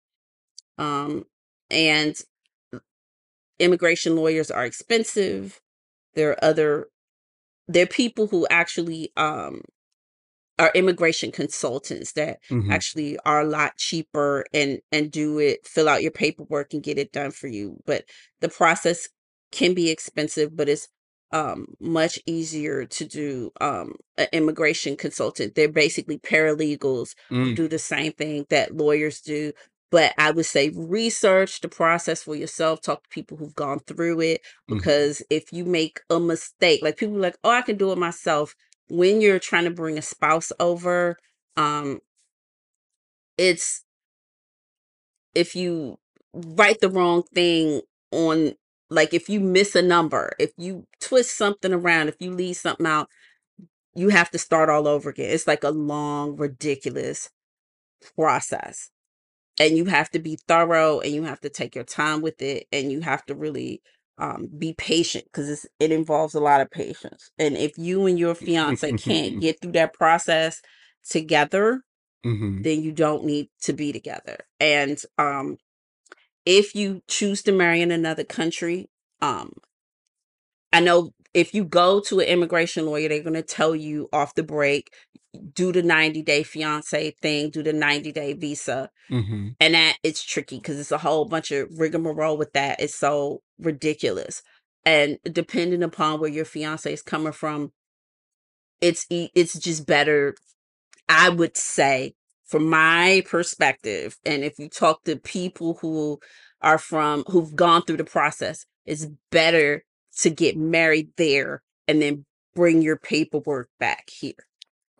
[0.78, 1.24] um,
[1.70, 2.16] and
[3.58, 5.60] immigration lawyers are expensive.
[6.14, 6.88] There are other,
[7.68, 9.62] there are people who actually um,
[10.58, 15.88] are immigration consultants that hmm actually are a lot cheaper and and do it fill
[15.88, 18.04] out your paperwork and get it done for you but
[18.40, 19.08] the process
[19.50, 20.88] can be expensive but it's
[21.32, 25.54] um much easier to do um an immigration consultant.
[25.54, 29.52] They're basically paralegals who Mm, do the same thing that lawyers do
[29.90, 34.20] but i would say research the process for yourself talk to people who've gone through
[34.20, 34.78] it mhm.
[34.78, 37.98] because if you make a mistake like people are like oh i can do it
[37.98, 38.54] myself.
[38.88, 41.16] When you're trying to bring a spouse over,
[41.56, 42.00] um,
[43.38, 43.84] it's
[45.34, 45.98] if you
[46.34, 48.52] write the wrong thing on,
[48.92, 52.86] like if you miss a number, if you twist something around, if you leave something
[52.86, 53.08] out,
[53.94, 55.30] you have to start all over again.
[55.30, 57.30] It's like a long, ridiculous
[58.16, 58.90] process.
[59.60, 62.66] And you have to be thorough and you have to take your time with it
[62.72, 63.82] and you have to really
[64.18, 67.30] um, be patient because it involves a lot of patience.
[67.38, 70.60] And if you and your fiance can't get through that process
[71.08, 71.82] together,
[72.24, 74.36] hmm then you don't need to be together.
[74.60, 75.56] And um,
[76.44, 78.88] if you choose to marry in another country,
[79.20, 79.52] um,
[80.72, 84.34] I know if you go to an immigration lawyer, they're going to tell you off
[84.34, 84.92] the break,
[85.54, 88.90] do the 90 day fiance thing, do the 90 day visa.
[89.08, 92.80] hmm And that it's tricky because it's a whole bunch of rigmarole with that.
[92.80, 94.42] It's so ridiculous.
[94.84, 97.72] And depending upon where your fiance is coming from,
[98.80, 100.34] it's it's just better
[101.08, 106.20] I would say, from my perspective, and if you talk to people who
[106.60, 109.84] are from who've gone through the process, it's better
[110.18, 112.24] to get married there and then
[112.54, 114.34] bring your paperwork back here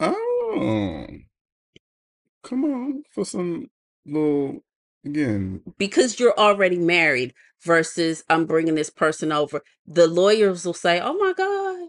[0.01, 1.07] Oh,
[2.43, 3.71] come on for some
[4.07, 4.63] little
[5.05, 5.63] again.
[5.79, 9.63] because you're already married versus I'm bringing this person over.
[9.87, 11.89] The lawyers will say, "Oh my god,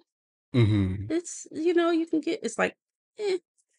[0.53, 2.75] hmm it's you know you can get." It's like,
[3.19, 3.37] eh.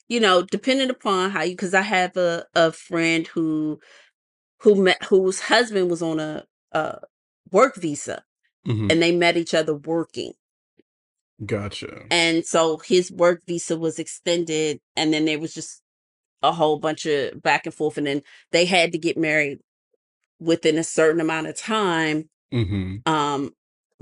[0.08, 1.52] You know, depending upon how you.
[1.52, 3.80] Because I have a a friend who
[4.60, 6.98] who met whose husband was on a, a
[7.50, 8.22] work visa
[8.64, 10.32] hmm and they met each other working
[11.44, 12.04] Gotcha.
[12.10, 15.82] and so his work visa was extended and then there was just
[16.42, 19.58] a whole bunch of back and forth and then they had to get married
[20.40, 23.52] within a certain amount of time hmm um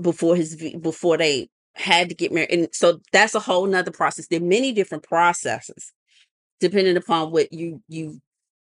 [0.01, 4.27] before his before they had to get married and so that's a whole nother process
[4.27, 5.91] there are many different processes
[6.59, 8.21] depending upon what you you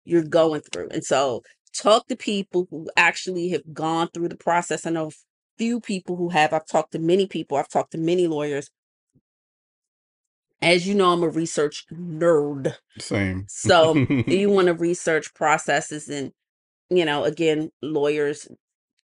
[0.08, 0.88] you're going through.
[0.90, 1.42] And so
[1.74, 4.86] talk to people who actually have gone through the process.
[4.86, 5.12] I know a
[5.58, 6.52] few people who have.
[6.52, 7.58] I've talked to many people.
[7.58, 8.70] I've talked to many lawyers.
[10.62, 12.74] As you know, I'm a research nerd.
[12.98, 13.44] Same.
[13.48, 13.94] So
[14.26, 16.32] you want to research processes and
[16.90, 18.48] you know, again, lawyers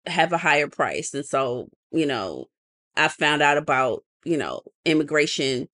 [0.05, 1.13] have a higher price.
[1.13, 2.47] And so, you know,
[2.95, 5.67] I found out about, you know, immigration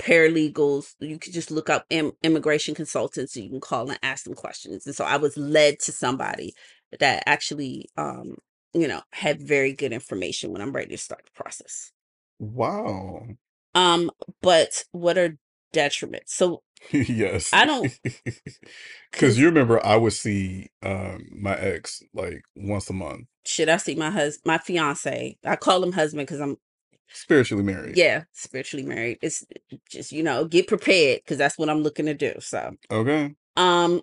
[0.00, 0.94] paralegals.
[1.00, 3.36] You could just look up Im- immigration consultants.
[3.36, 4.86] You can call and ask them questions.
[4.86, 6.54] And so I was led to somebody
[6.98, 8.36] that actually, um,
[8.74, 11.92] you know, had very good information when I'm ready to start the process.
[12.38, 13.26] Wow.
[13.74, 14.10] Um,
[14.42, 15.38] but what are
[15.76, 16.28] detriments?
[16.30, 16.62] So
[16.92, 17.50] Yes.
[17.52, 17.92] I don't,
[19.12, 23.76] Because you remember I would see um my ex like once a month, shit, I
[23.78, 25.38] see my husband, my fiance.
[25.44, 26.56] I call him husband because I'm,
[27.08, 27.96] spiritually married.
[27.96, 29.18] yeah, spiritually married.
[29.22, 29.44] It's
[29.88, 32.34] just you know, get prepared because that's what I'm looking to do.
[32.40, 33.34] So, Okay.
[33.56, 34.02] um,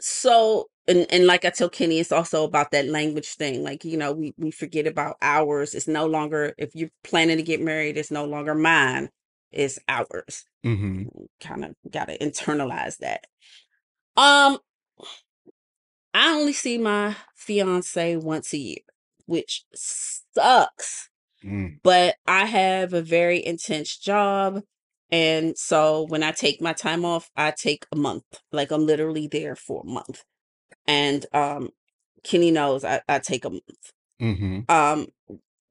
[0.00, 3.62] so and and like I tell Kenny, it's also about that language thing.
[3.62, 5.74] Like you know, we we forget about ours.
[5.74, 9.10] It's no longer if you're planning to get married, it's no longer mine.
[9.50, 10.44] It's ours.
[10.64, 11.04] Mm-hmm.
[11.40, 13.24] Kind of got to internalize that.
[14.16, 14.58] Um,
[16.14, 18.78] I only see my fiance once a year,
[19.26, 21.10] which sucks.
[21.44, 21.78] Mm.
[21.82, 24.62] But I have a very intense job.
[25.10, 28.24] And so when I take my time off, I take a month.
[28.50, 30.24] Like I'm literally there for a month.
[30.86, 31.70] And um
[32.22, 33.92] Kenny knows I, I take a month.
[34.20, 34.60] Mm-hmm.
[34.68, 35.08] Um,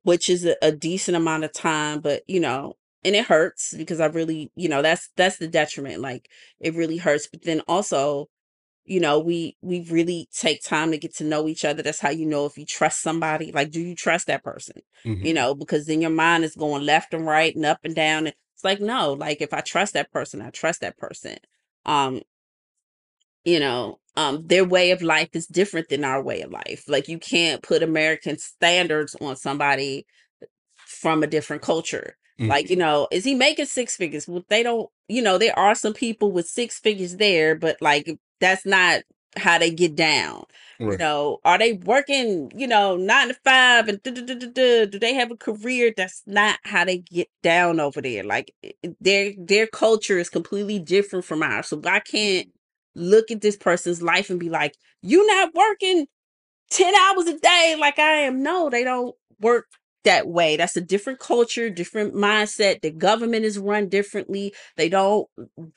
[0.03, 3.99] which is a, a decent amount of time, but you know, and it hurts because
[3.99, 6.01] I really, you know, that's that's the detriment.
[6.01, 7.27] Like it really hurts.
[7.27, 8.29] But then also
[8.85, 12.09] you know we we really take time to get to know each other that's how
[12.09, 15.25] you know if you trust somebody like do you trust that person Mm-hmm.
[15.25, 18.25] you know because then your mind is going left and right and up and down
[18.25, 21.37] and it's like no like if i trust that person i trust that person
[21.85, 22.21] um
[23.43, 26.85] you know um their way of life is different than our way of life.
[26.87, 30.05] Like you can't put american standards on somebody
[30.85, 32.17] from a different culture.
[32.39, 32.49] Mhm.
[32.49, 34.27] like you know is he making six figures?
[34.27, 38.09] Well they don't you know there are some people with six figures there but like
[38.41, 39.03] that's not
[39.37, 40.43] how they get down.
[40.91, 45.37] You know are they working you know nine to five and do they have a
[45.37, 45.93] career?
[45.95, 48.23] That's not how they get down over there.
[48.23, 48.53] Like
[49.01, 51.67] their their culture is completely different from ours.
[51.67, 52.49] So i can't
[52.95, 56.07] look at this person's life and be like you not working
[56.71, 58.41] 10 hours a day like I am.
[58.43, 59.67] No, they don't work
[60.03, 60.55] that way.
[60.55, 62.81] That's a different culture, different mindset.
[62.81, 64.53] The government is run differently.
[64.77, 65.27] They don't,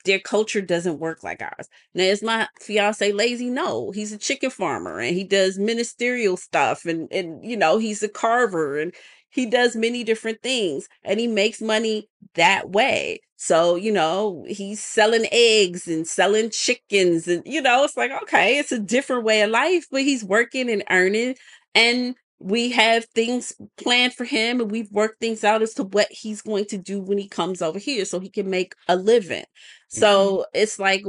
[0.05, 1.67] their culture doesn't work like ours.
[1.93, 3.49] Now, is my fiance lazy?
[3.49, 8.01] No, he's a chicken farmer and he does ministerial stuff and, and, you know, he's
[8.03, 8.93] a carver and
[9.29, 13.19] he does many different things and he makes money that way.
[13.37, 18.57] So, you know, he's selling eggs and selling chickens and you know, it's like okay,
[18.57, 21.35] it's a different way of life, but he's working and earning
[21.73, 26.07] and we have things planned for him and we've worked things out as to what
[26.09, 29.41] he's going to do when he comes over here so he can make a living.
[29.41, 29.99] Mm-hmm.
[29.99, 31.03] So, it's like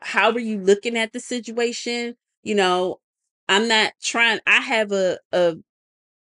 [0.00, 2.14] how are you looking at the situation?
[2.42, 3.00] You know,
[3.48, 5.56] I'm not trying I have a a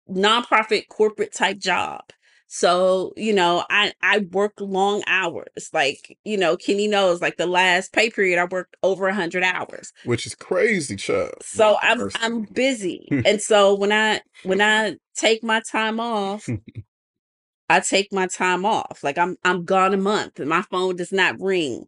[0.10, 2.02] nonprofit corporate type job.
[2.48, 5.70] So, you know, I I work long hours.
[5.74, 9.44] Like, you know, Kenny knows like the last pay period I worked over a 100
[9.44, 9.92] hours.
[10.06, 11.36] Which is crazy, child.
[11.42, 12.18] So, I'm Mercy.
[12.22, 13.08] I'm busy.
[13.26, 16.48] and so when I when I take my time off,
[17.70, 19.04] I take my time off.
[19.04, 21.88] Like I'm I'm gone a month and my phone does not ring.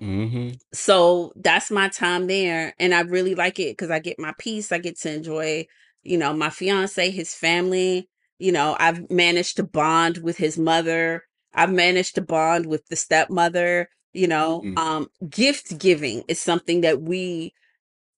[0.00, 0.50] Mm-hmm.
[0.72, 4.70] so that's my time there and i really like it because i get my peace
[4.70, 5.66] i get to enjoy
[6.08, 11.22] you know my fiance his family you know i've managed to bond with his mother
[11.54, 14.78] i've managed to bond with the stepmother you know Mhm.
[14.78, 17.52] um gift giving is something that we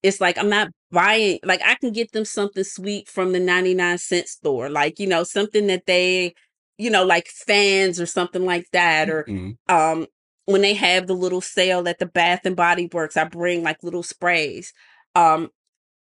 [0.03, 3.97] it's like i'm not buying like i can get them something sweet from the 99
[3.97, 6.33] cent store like you know something that they
[6.77, 9.57] you know like fans or something like that or Mhm.
[9.69, 10.07] um
[10.45, 13.83] when they have the little sale at the bath and body works i bring like
[13.83, 14.73] little sprays
[15.15, 15.49] um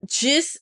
[0.07, 0.59] just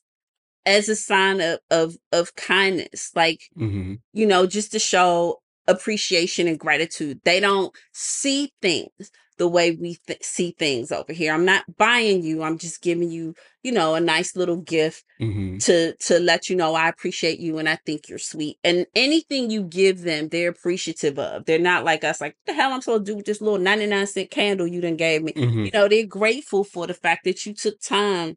[0.68, 3.98] as a sign of of of kindness like Mhm.
[4.12, 9.96] you know just to show appreciation and gratitude they don't see things the way we
[10.06, 13.94] th- see things over here i'm not buying you i'm just giving you you know
[13.94, 15.62] a nice little gift Mhm.
[15.66, 18.56] to to let you know I appreciate you and I think you're sweet.
[18.62, 21.44] And anything you give them, they're appreciative of.
[21.44, 24.06] They're not like us, like the hell I'm supposed to do with this little 99
[24.06, 25.32] cent candle you done gave me.
[25.32, 25.64] Mhm.
[25.66, 28.36] You know, they're grateful for the fact that you took time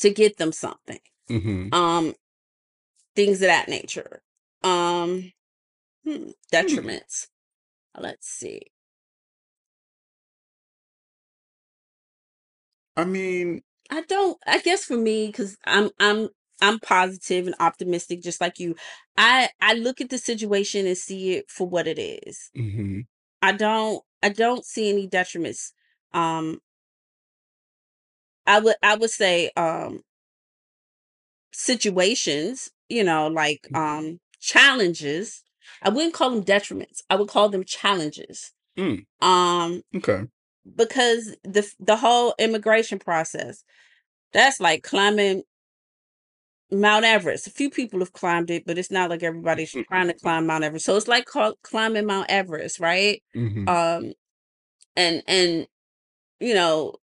[0.00, 1.00] to get them something.
[1.30, 1.72] Mhm.
[1.74, 2.14] Um,
[3.14, 4.22] things of that nature.
[4.62, 5.32] Um,
[6.04, 7.28] hmm, detriments.
[7.98, 8.62] Let's see.
[12.96, 14.38] I mean, I don't.
[14.46, 16.28] I guess for me, because I'm I'm
[16.60, 18.74] I'm positive and optimistic, just like you.
[19.16, 22.50] I I look at the situation and see it for what it is.
[22.56, 23.06] mhm.
[23.42, 25.72] I don't I don't see any detriments.
[26.12, 26.60] Um
[28.46, 30.00] I would I would say um
[31.52, 33.76] situations, you know, like Mhm.
[33.78, 35.42] um challenges.
[35.82, 37.02] I wouldn't call them detriments.
[37.10, 38.52] I would call them challenges.
[38.78, 39.06] Mm.
[39.20, 40.24] Um Okay.
[40.76, 43.64] because the the whole immigration process,
[44.32, 45.42] that's like climbing
[46.72, 47.46] Mount Everest.
[47.48, 50.62] A few people have climbed it, but it's not like everybody's trying to climb Mount
[50.64, 50.86] Everest.
[50.86, 53.22] So it's like call, climbing Mount Everest, right?
[53.34, 53.68] Mhm.
[53.68, 54.12] Um
[54.96, 55.66] and and
[56.40, 56.94] you know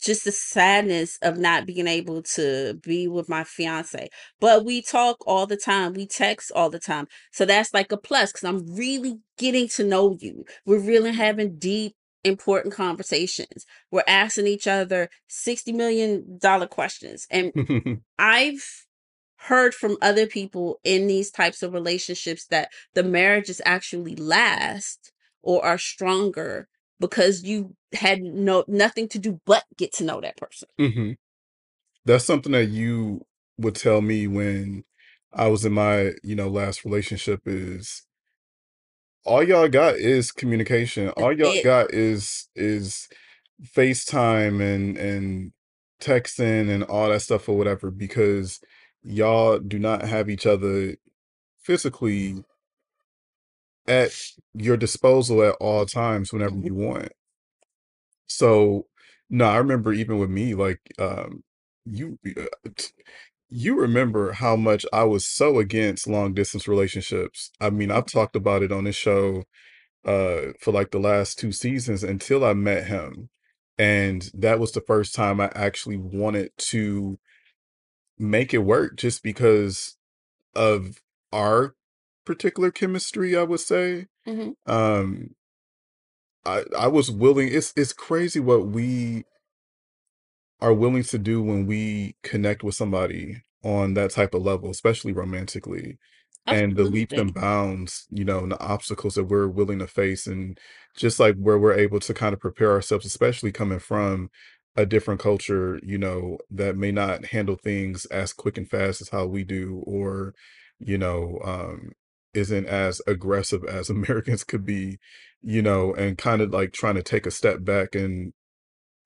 [0.00, 4.08] just the sadness of not being able to be with my fiance.
[4.40, 7.06] But we talk all the time, we text all the time.
[7.32, 10.44] So that's like a plus because I'm really getting to know you.
[10.64, 11.94] We're really having deep
[12.24, 13.64] important conversations.
[13.90, 17.26] We're asking each other $60 million questions.
[17.30, 18.86] And I've
[19.36, 25.64] heard from other people in these types of relationships that the marriages actually last or
[25.64, 30.68] are stronger because you had no nothing to do but get to know that person.
[30.78, 31.12] hmm
[32.04, 33.24] That's something that you
[33.58, 34.84] would tell me when
[35.32, 38.04] I was in my, you know, last relationship is
[39.24, 41.08] all y'all got is communication.
[41.10, 41.64] All y'all it.
[41.64, 43.08] got is is
[43.64, 45.52] FaceTime and and
[46.00, 48.60] texting and all that stuff or whatever because
[49.02, 50.96] y'all do not have each other
[51.62, 52.42] physically
[53.86, 54.12] at
[54.54, 56.64] your disposal at all times whenever Mhm.
[56.66, 57.12] you want.
[58.30, 58.86] So,
[59.30, 61.42] no, I remember even with me, like, um,
[61.86, 62.70] you uh,
[63.48, 67.50] you remember how much I was so against long distance relationships.
[67.60, 69.44] I mean, I've talked about it on this show
[70.06, 73.30] uh for like the last two seasons until I met him.
[73.78, 77.18] And that was the first time I actually wanted to
[78.18, 79.96] make it work just because
[80.54, 81.02] of
[81.32, 81.74] our
[82.26, 84.08] particular chemistry, I would say.
[84.26, 84.54] Mhm.
[84.66, 85.34] Um
[86.44, 89.24] I I was willing it's it's crazy what we
[90.60, 95.12] are willing to do when we connect with somebody on that type of level, especially
[95.12, 95.98] romantically,
[96.48, 97.18] and the leaps Absolutely.
[97.18, 100.58] and bounds, you know, and the obstacles that we're willing to face, and
[100.96, 104.30] just like where we're able to kind of prepare ourselves, especially coming from
[104.76, 109.08] a different culture, you know, that may not handle things as quick and fast as
[109.10, 110.34] how we do, or,
[110.78, 111.90] you know, um,
[112.34, 114.98] isn't as aggressive as Americans could be,
[115.42, 118.32] you know, and kind of like trying to take a step back and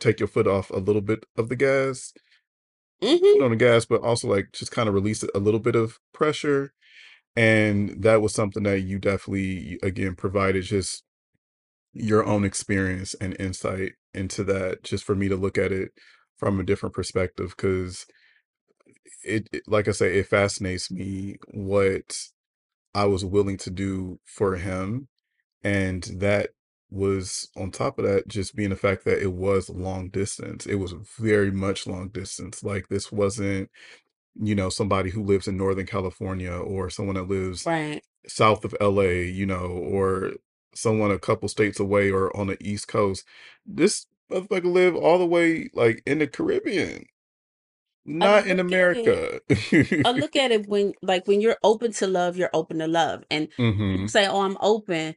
[0.00, 2.12] take your foot off a little bit of the gas,
[3.02, 3.20] Mhm.
[3.20, 5.98] foot on the gas, but also like just kind of release a little bit of
[6.12, 6.72] pressure.
[7.36, 11.04] And that was something that you definitely, again, provided just
[11.92, 15.92] your own experience and insight into that, just for me to look at it
[16.36, 17.56] from a different perspective.
[17.56, 18.06] Cause
[19.24, 22.16] it, it like I say, it fascinates me what
[22.94, 25.08] I was willing to do for him.
[25.64, 26.50] And that
[26.90, 30.66] was on top of that, just being the fact that it was long distance.
[30.66, 32.62] It was very much long distance.
[32.64, 33.70] Like this wasn't,
[34.40, 38.02] you know, somebody who lives in Northern California or someone that lives Right.
[38.26, 40.32] south of LA, you know, or
[40.74, 43.24] someone a couple states away or on the East Coast.
[43.66, 47.06] This motherfucker live all the way like in the Caribbean,
[48.06, 49.40] not in at it America.
[50.04, 53.24] I look at it when like when you're open to love, you're open to love.
[53.30, 53.48] And
[53.90, 55.16] people hmm say, "Oh, I'm open."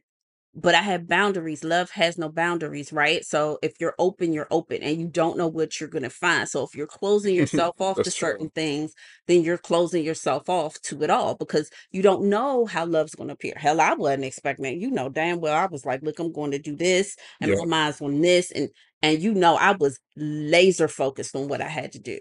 [0.56, 1.64] but I have boundaries.
[1.64, 3.24] Love has no boundaries, right?
[3.24, 6.48] So if you're open, you're open and you don't know what you're going to find.
[6.48, 8.10] So if you're closing yourself off to true.
[8.10, 8.92] certain things,
[9.28, 13.28] then you're closing yourself off to it all because you don't know how love's going
[13.28, 13.54] to appear.
[13.56, 14.78] Hell, I wasn't expecting it.
[14.78, 17.56] You know damn well I was like, look, I'm going to do this and Yeah.
[17.56, 18.68] my mind's on this and
[19.02, 22.18] and you know I was laser focused on what I had to do.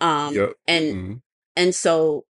[0.00, 0.52] Um Yep.
[0.66, 1.14] and hmm
[1.56, 2.24] and so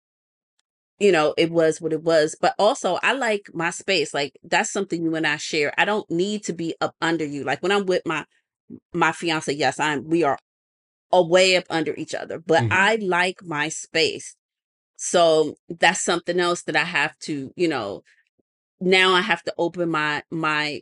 [1.00, 2.36] you know, it was what it was.
[2.40, 4.14] But also, I like my space.
[4.14, 5.74] Like that's something you and I share.
[5.78, 7.44] I don't need to be up under you.
[7.44, 8.26] Like when I'm with my
[8.94, 10.08] my fiance, yes, I'm.
[10.10, 10.38] We are
[11.12, 12.40] away up under each other.
[12.40, 14.36] But hmm I like my space.
[14.98, 18.04] So that's something else that I have to, you know.
[18.82, 20.82] Now I have to open my my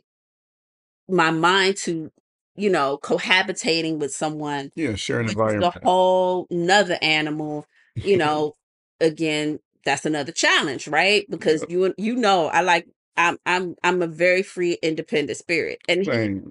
[1.08, 2.10] my mind to,
[2.58, 7.66] you know, cohabitating with someone Yeah, sharing is a whole nother animal
[8.02, 8.54] you know
[9.00, 11.26] again that's another challenge right?
[11.30, 11.70] Because Yep.
[11.70, 12.86] you you know i like
[13.16, 16.10] i'm i'm i'm a very free independent spirit and he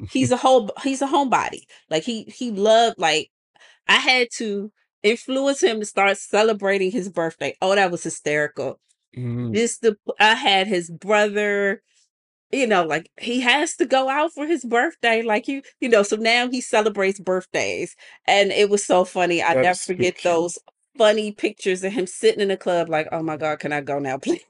[0.10, 3.30] he's a whole he's a homebody like he he loved like
[3.88, 4.72] i had to
[5.04, 7.56] influence him to start celebrating his birthday.
[7.62, 8.80] Oh that was hysterical.
[9.18, 9.54] Mhm.
[9.54, 11.82] just the i had his brother
[12.52, 15.22] you know, like he has to go out for his birthday.
[15.22, 17.96] Like you, you know, so now he celebrates birthdays.
[18.26, 19.44] And it was so funny.
[19.44, 20.58] I never forget those
[20.98, 24.00] funny pictures of him sitting in the club, like, oh my God, can I go
[24.00, 24.44] now, please?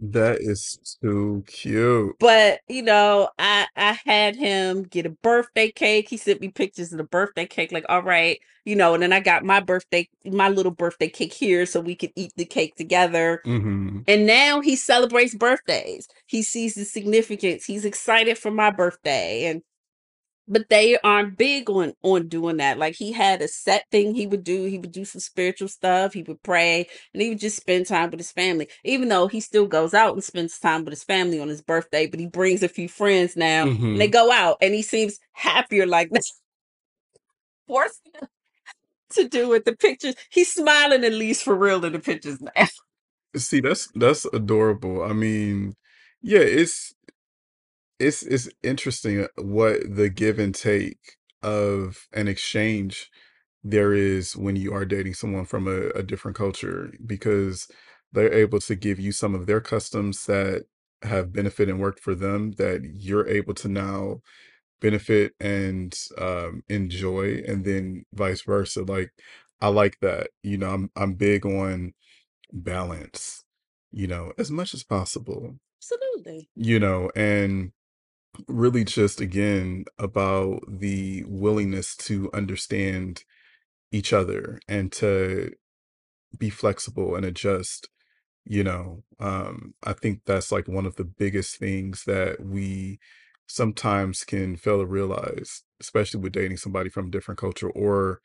[0.00, 2.16] That is too cute.
[2.18, 6.08] But you know, I I had him get a birthday cake.
[6.08, 9.12] He sent me pictures of the birthday cake, like, all right, you know, and then
[9.12, 12.76] I got my birthday, my little birthday cake here so we could eat the cake
[12.76, 13.42] together.
[13.44, 16.08] hmm And now he celebrates birthdays.
[16.26, 17.64] He sees the significance.
[17.64, 19.46] He's excited for my birthday.
[19.46, 19.62] And
[20.50, 22.78] but they aren't big on on doing that.
[22.78, 24.64] Like he had a set thing he would do.
[24.66, 26.14] He would do some spiritual stuff.
[26.14, 28.68] He would pray, and he would just spend time with his family.
[28.84, 32.08] Even though he still goes out and spends time with his family on his birthday,
[32.08, 35.20] but he brings a few friends now, and they hmm go out, and he seems
[35.34, 35.86] happier.
[35.86, 36.10] Like
[37.68, 38.28] forcing him
[39.12, 40.16] to do with the pictures.
[40.30, 42.68] He's smiling at least for real in the pictures now.
[43.36, 45.02] See, that's that's adorable.
[45.02, 45.74] I mean,
[46.22, 46.94] yeah, it's
[48.00, 50.98] it's it's interesting what the give and take
[51.42, 53.10] of an exchange
[53.62, 57.68] there is when you are dating someone from a, a different culture because
[58.12, 60.64] they're able to give you some of their customs that
[61.02, 64.20] have benefit and worked for them that you're able to now
[64.80, 68.82] benefit and um, enjoy, and then vice versa.
[68.82, 69.12] Like
[69.60, 70.28] I like that.
[70.42, 71.94] You know, I'm I'm big on
[72.52, 73.44] balance.
[73.92, 75.56] You know, as much as possible.
[75.80, 76.48] Absolutely.
[76.54, 77.72] You know, and
[78.48, 83.24] really just again about the willingness to understand
[83.92, 85.52] each other and to
[86.38, 87.88] be flexible and adjust
[88.44, 92.98] you know um i think that's like one of the biggest things that we
[93.48, 98.20] sometimes can fail to realize especially with dating somebody from a different culture or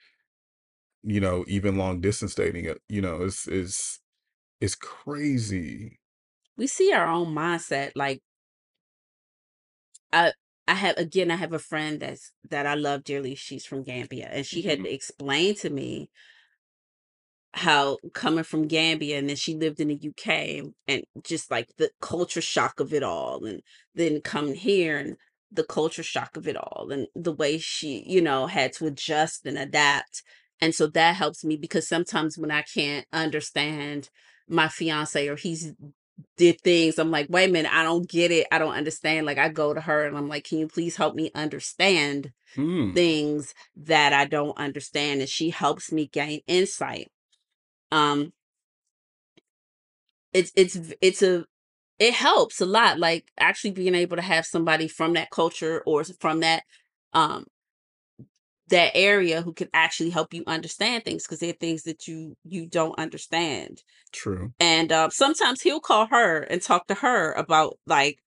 [1.03, 3.99] you know even long distance dating it you know is is
[4.61, 5.99] is crazy
[6.57, 7.91] We see our own mindset.
[7.95, 8.21] Like
[10.13, 10.33] I
[10.67, 13.35] I have again I have a friend that's that I love dearly.
[13.35, 14.93] She's from Gambia and she had Mhm.
[14.93, 16.09] explained to me
[17.53, 21.89] how coming from Gambia and then she lived in the UK and just like the
[22.01, 23.61] culture shock of it all and
[23.93, 25.15] then coming here and
[25.51, 29.45] the culture shock of it all and the way she, you know, had to adjust
[29.45, 30.21] and adapt.
[30.59, 34.09] And so that helps me because sometimes when I can't understand
[34.49, 35.71] my fiance or he's
[36.37, 38.47] did things, I'm like, wait a minute, I don't get it.
[38.51, 39.25] I don't understand.
[39.25, 42.95] Like I go to her and I'm like, can you please help me understand Mm,
[42.95, 45.21] things that I don't understand?
[45.21, 47.11] And she helps me gain insight
[47.91, 48.33] um
[50.33, 51.45] it's it's it's a
[51.99, 56.03] it helps a lot like actually being able to have somebody from that culture or
[56.03, 56.63] from that
[57.13, 57.45] um
[58.69, 62.35] that area who can actually help you understand things because there are things that you
[62.43, 67.77] you don't understand true and um sometimes he'll call her and talk to her about
[67.85, 68.19] like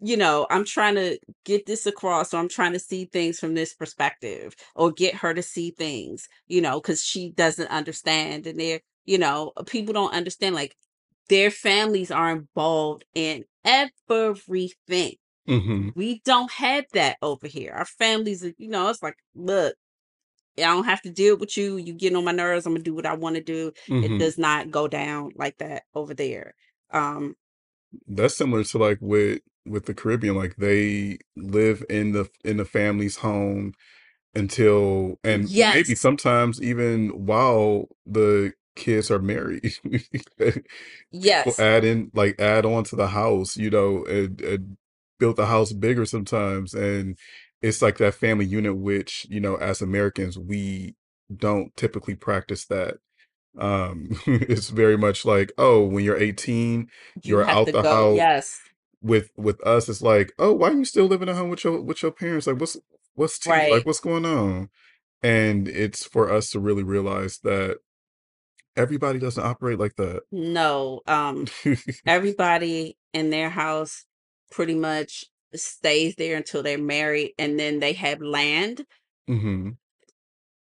[0.00, 3.54] you know i'm trying to get this across or i'm trying to see things from
[3.54, 8.58] this perspective or get her to see things you know because she doesn't understand and
[8.60, 10.76] they're you know people don't understand like
[11.30, 15.14] their families are involved in everything.
[15.50, 17.72] Hmm We don't have that over here.
[17.76, 19.76] Our families, you know, it's like, look,
[20.58, 21.78] I don't have to deal with you.
[21.78, 22.66] You get on my nerves.
[22.66, 23.72] I'm gonna do what I want to do.
[24.00, 26.54] It hmm does not go down like that over there.
[26.92, 27.36] Um,
[28.08, 32.64] that's similar to like with with the caribbean like they live in the in the
[32.66, 33.74] family's home
[34.34, 39.74] until and maybe sometimes even while the kids are married
[41.12, 44.78] yes, add in like add on to the house you know and, and
[45.20, 47.18] build the house bigger sometimes and
[47.62, 50.96] it's like that family unit which you know as americans we
[51.36, 52.96] don't typically practice that
[53.58, 56.88] um it's very much like oh when you're 18
[57.24, 58.14] you you're have out the go.
[58.14, 58.60] house Yes,
[59.02, 61.80] with with us it's like oh why are you still living at home with your
[61.82, 62.78] with your parents like what's
[63.16, 64.70] what's tea like what's going on
[65.22, 67.78] and it's for us to really realize that
[68.76, 70.22] everybody doesn't operate like that.
[70.32, 71.46] No, um,
[72.06, 74.04] everybody in their house
[74.50, 75.24] pretty much
[75.54, 78.84] stays there until they're married, and then they have land.
[79.26, 79.70] Hmm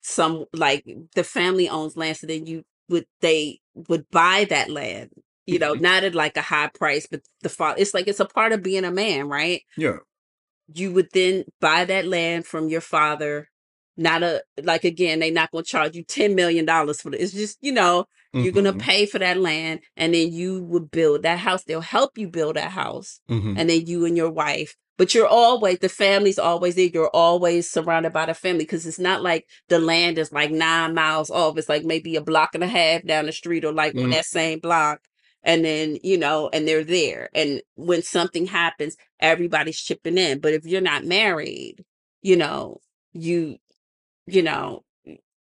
[0.05, 3.59] some like the family owns land so then you would they
[3.89, 5.09] would buy that land
[5.47, 8.25] you know not at like a high price but the father it's like it's a
[8.25, 9.63] part of being a man right?
[9.75, 9.97] Yeah.
[10.71, 13.49] you would then buy that land from your father
[13.97, 17.19] not a like again they not going to charge you 10 million dollars for it
[17.19, 18.05] it's just you know
[18.39, 21.63] you're going to hmm pay for that land and then you would build that house.
[21.63, 24.75] They'll help you build that house hmm and then you and your wife.
[24.97, 26.85] But you're always the family's always there.
[26.93, 30.93] You're always surrounded by the family because it's not like the land is like nine
[30.93, 31.57] miles off.
[31.57, 34.11] It's like maybe a block and a half down the street or like on mm
[34.11, 35.01] that same block
[35.43, 37.29] and then you know and they're there.
[37.35, 40.39] And when something happens everybody's chipping in.
[40.39, 41.83] But if you're not married
[42.21, 42.79] you know
[43.13, 43.57] you
[44.27, 44.84] you know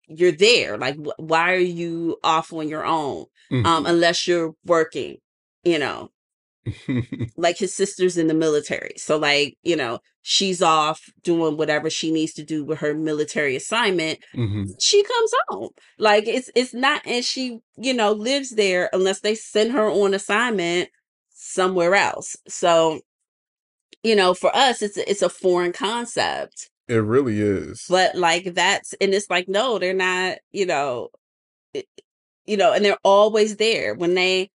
[0.09, 3.27] you're there like wh- why are you off on your own
[3.65, 5.19] um hmm unless you're working
[5.65, 6.11] you know?
[7.39, 12.11] Like his sister's in the military so like you know she's off doing whatever she
[12.11, 15.71] needs to do with her military assignment hmm she comes home.
[15.99, 20.15] Like it's it's not and she you know lives there unless they send her on
[20.15, 20.91] assignment
[21.31, 22.37] somewhere else.
[22.49, 23.01] So
[24.03, 27.85] you know for us it's it's a foreign concept It really is.
[27.89, 31.09] but like that's and it's like no they're not you know
[31.75, 31.89] it-
[32.47, 34.51] you know and they're always there when they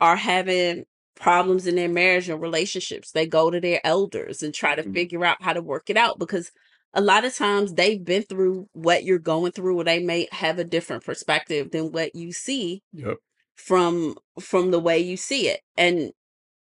[0.00, 0.84] are having
[1.16, 4.94] problems in their marriage and relationships they go to their elders and try to Mm,
[4.94, 6.50] figure out how to work it out because
[6.94, 10.58] a lot of times they've been through what you're going through or they may have
[10.58, 13.18] a different perspective than what you see Yep.
[13.56, 16.12] from from the way you see it and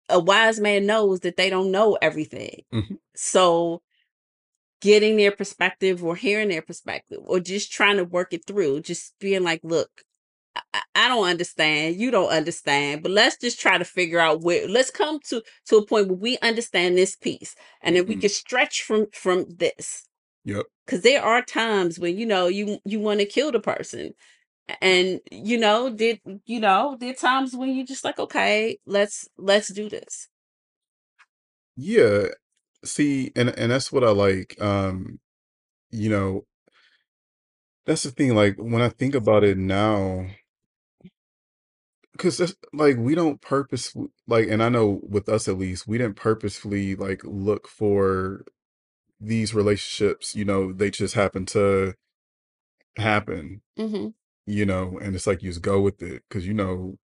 [0.09, 2.63] a wise man knows that they don't know everything.
[2.73, 2.97] Mhm.
[3.15, 3.81] So
[4.83, 9.15] getting their perspective or hearing their perspective or just trying to work it through, just
[9.19, 9.89] being like, look,
[10.95, 14.91] I, don't understand, you don't understand, but let's just try to figure out where let's
[14.91, 18.21] come to to a point where we understand this piece and then we Mhm.
[18.21, 20.07] can stretch from from this.
[20.45, 20.65] Yep.
[20.87, 24.13] Cause there are times when you know you you want to kill the person.
[24.81, 29.29] And you know, did you know, there are times when you just like, okay, let's
[29.37, 30.29] let's do this.
[31.75, 32.27] Yeah.
[32.85, 34.59] See, and and that's what I like.
[34.61, 35.19] Um,
[35.91, 36.45] you know,
[37.85, 38.35] that's the thing.
[38.35, 40.27] Like when I think about it now,
[42.13, 43.95] because that's like we don't purpose
[44.27, 48.45] like, and I know with us at least, we didn't purposefully like look for
[49.19, 50.35] these relationships.
[50.35, 51.93] You know, they just happen to
[52.97, 53.61] happen.
[53.77, 54.09] hmm
[54.45, 56.97] You know, and it's like you just go with it because you know,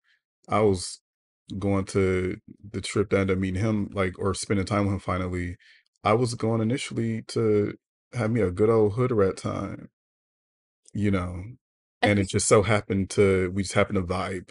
[0.48, 1.00] I was
[1.58, 2.38] going to
[2.72, 5.56] the trip that ended up meeting him, like, or spending time with him finally,
[6.04, 7.74] I was going initially to
[8.14, 9.90] have me a good old hood rat time,
[10.92, 11.44] you know,
[12.02, 14.50] I, and it just so happened to, we just happened to vibe.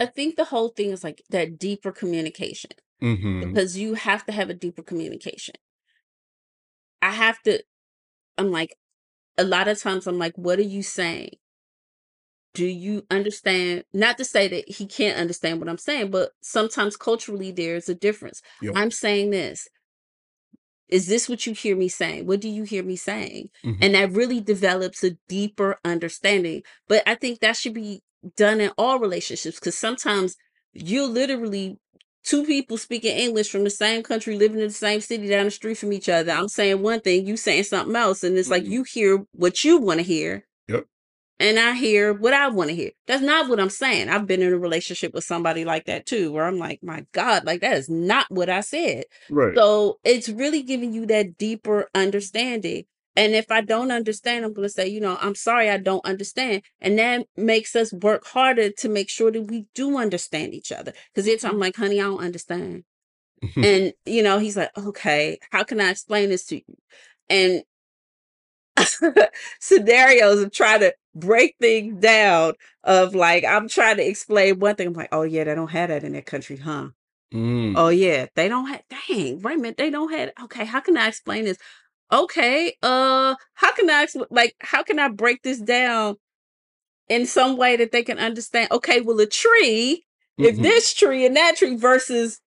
[0.00, 4.32] I think the whole thing is like that deeper communication hmm because you have to
[4.32, 5.54] have a deeper communication.
[7.00, 7.62] I have to,
[8.38, 8.76] I'm like,
[9.38, 11.36] a lot of times I'm like, what are you saying?
[12.54, 13.84] Do you understand?
[13.94, 17.94] Not to say that he can't understand what I'm saying, but sometimes culturally there's a
[17.94, 18.42] difference.
[18.60, 18.74] Yep.
[18.76, 19.68] I'm saying this.
[20.88, 22.26] Is this what you hear me saying?
[22.26, 23.48] What do you hear me saying?
[23.64, 23.78] Mhm.
[23.80, 26.62] And that really develops a deeper understanding.
[26.88, 28.02] But I think that should be
[28.36, 30.36] done in all relationships because sometimes
[30.74, 31.78] you're literally
[32.24, 35.50] two people speaking English from the same country, living in the same city down the
[35.50, 36.30] street from each other.
[36.32, 38.22] I'm saying one thing, you saying something else.
[38.22, 38.70] And it's like Mhm.
[38.70, 40.46] you hear what you want to hear.
[41.38, 42.90] And I hear what I want to hear.
[43.06, 44.08] That's not what I'm saying.
[44.08, 47.44] I've been in a relationship with somebody like that too, where I'm like, my God,
[47.44, 49.04] like that is not what I said.
[49.28, 49.54] Right.
[49.56, 52.84] So it's really giving you that deeper understanding.
[53.16, 56.04] And if I don't understand, I'm going to say, you know, I'm sorry, I don't
[56.06, 56.62] understand.
[56.80, 60.92] And that makes us work harder to make sure that we do understand each other.
[61.12, 61.60] Because it's, I'm mm-hmm.
[61.60, 62.84] like, honey, I don't understand.
[63.42, 63.64] Mm-hmm.
[63.64, 66.76] and, you know, he's like, okay, how can I explain this to you?
[67.28, 67.64] And
[69.60, 72.54] scenarios of trying to break things down
[72.84, 74.88] of like, I'm trying to explain one thing.
[74.88, 76.88] I'm like, oh, yeah, they don't have that in that country, huh?
[77.34, 77.74] Mm.
[77.76, 78.82] Oh yeah, they don't have.
[78.90, 80.32] Dang, wait a minute, they don't have.
[80.44, 81.56] Okay, how can I explain this?
[82.12, 86.16] Okay, uh, how can I expl- like how can I break this down
[87.08, 88.72] in some way that they can understand?
[88.72, 90.04] Okay, well, a tree,
[90.38, 90.62] if Mhm.
[90.62, 92.41] this tree and that tree versus.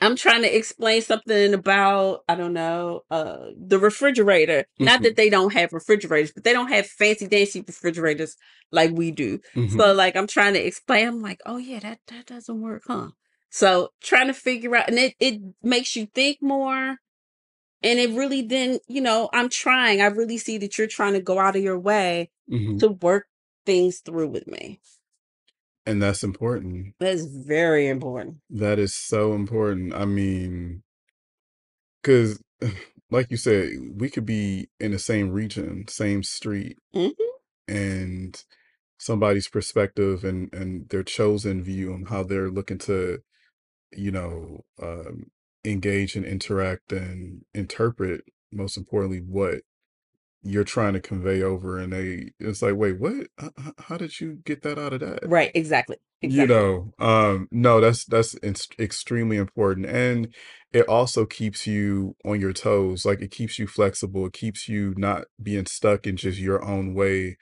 [0.00, 4.66] I'm trying to explain something about I don't know uh the refrigerator.
[4.78, 5.04] Not Mhm.
[5.04, 8.36] that they don't have refrigerators, but they don't have fancy dancy refrigerators
[8.72, 9.40] like we do.
[9.56, 9.70] Mhm.
[9.70, 11.08] So like I'm trying to explain.
[11.08, 13.08] I'm like, oh yeah, that that doesn't work, huh?
[13.50, 16.96] So trying to figure out, and it it makes you think more,
[17.82, 20.00] and it really then you know I'm trying.
[20.02, 22.80] I really see that you're trying to go out of your way Mhm.
[22.80, 23.26] to work
[23.66, 24.80] things through with me.
[25.86, 26.94] And that's important.
[26.98, 28.38] That's very important.
[28.50, 29.94] That is so important.
[29.94, 30.82] I mean,
[32.02, 32.42] because
[33.10, 37.08] like you said, we could be in the same region, same street, hmm
[37.68, 38.44] and
[38.98, 43.18] somebody's perspective and and their chosen view on how they're looking to,
[43.92, 45.26] you know, um,
[45.64, 48.22] engage and interact and interpret,
[48.52, 49.62] most importantly, what
[50.46, 51.78] you're trying to convey over.
[51.78, 53.28] And they, it's like, wait, what?
[53.42, 55.24] H- h- How did you get that out of that?
[55.24, 55.50] Right.
[55.54, 55.98] Exactly.
[56.22, 60.34] you know um no that's that's ins- extremely important and
[60.72, 64.94] it also keeps you on your toes like it keeps you flexible it keeps you
[64.98, 67.36] not being stuck in just your own way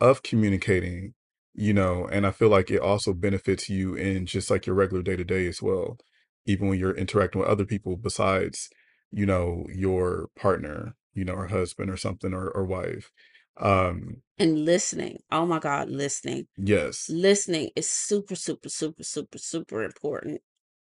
[0.00, 1.14] of communicating
[1.54, 5.02] you know and i feel like it also benefits you in just like your regular
[5.02, 5.98] day to day as well
[6.46, 8.70] even when you're interacting with other people besides
[9.12, 13.10] you know your partner you know her husband or something or, or wife
[13.58, 15.18] um and listening.
[15.30, 16.46] Oh my God, listening.
[16.58, 20.40] yes Listening is super, super, super, super, super important.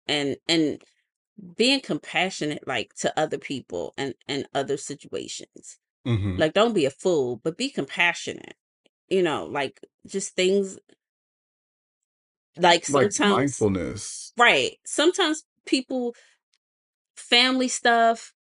[0.07, 0.81] And and
[1.55, 5.77] being compassionate like to other people and and other situations.
[6.05, 6.37] Mm-hmm.
[6.37, 8.55] Like don't be a fool, but be compassionate.
[9.07, 10.77] You know, like just things
[12.57, 14.77] like like sometimes mindfulness right.
[14.85, 16.15] Sometimes people
[17.15, 18.33] family stuff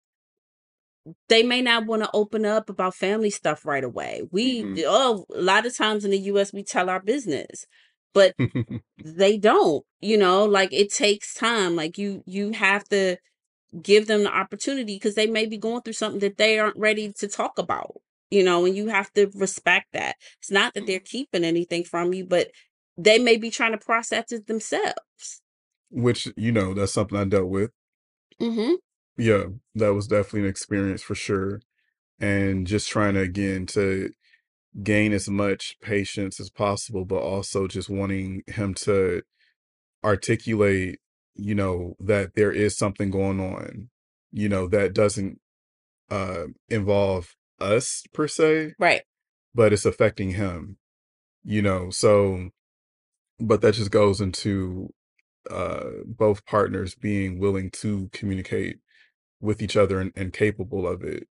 [1.30, 4.24] they may not want to open up about family stuff right away.
[4.32, 4.84] We Mhm.
[4.88, 7.66] oh a lot of times in the US we tell our business.
[8.14, 8.34] But
[8.97, 13.18] they don't you know like it takes time like you you have to
[13.82, 17.12] give them the opportunity because they may be going through something that they aren't ready
[17.14, 17.95] to talk about
[18.32, 22.14] you know and you have to respect that it's not that they're keeping anything from
[22.14, 22.49] you but
[22.97, 25.41] they may be trying to process it themselves
[25.89, 27.72] which you know that's something I dealt with.
[28.41, 28.74] Mm-hmm.
[29.18, 29.45] Yeah,
[29.76, 31.61] that was definitely an experience for sure.
[32.20, 34.11] And just trying to again to
[34.84, 39.24] gain as much patience as possible, but also just wanting him to
[40.03, 40.99] articulate,
[41.36, 43.89] you know, that there is something going on,
[44.32, 45.39] you know, that doesn't
[46.11, 49.03] uh involve us per se, Right.
[49.55, 50.78] but it's affecting him,
[51.43, 51.89] you know.
[51.91, 52.49] So
[53.39, 54.89] but that just goes into
[55.49, 58.78] uh both partners being willing to communicate
[59.42, 61.28] with each other and, and capable of it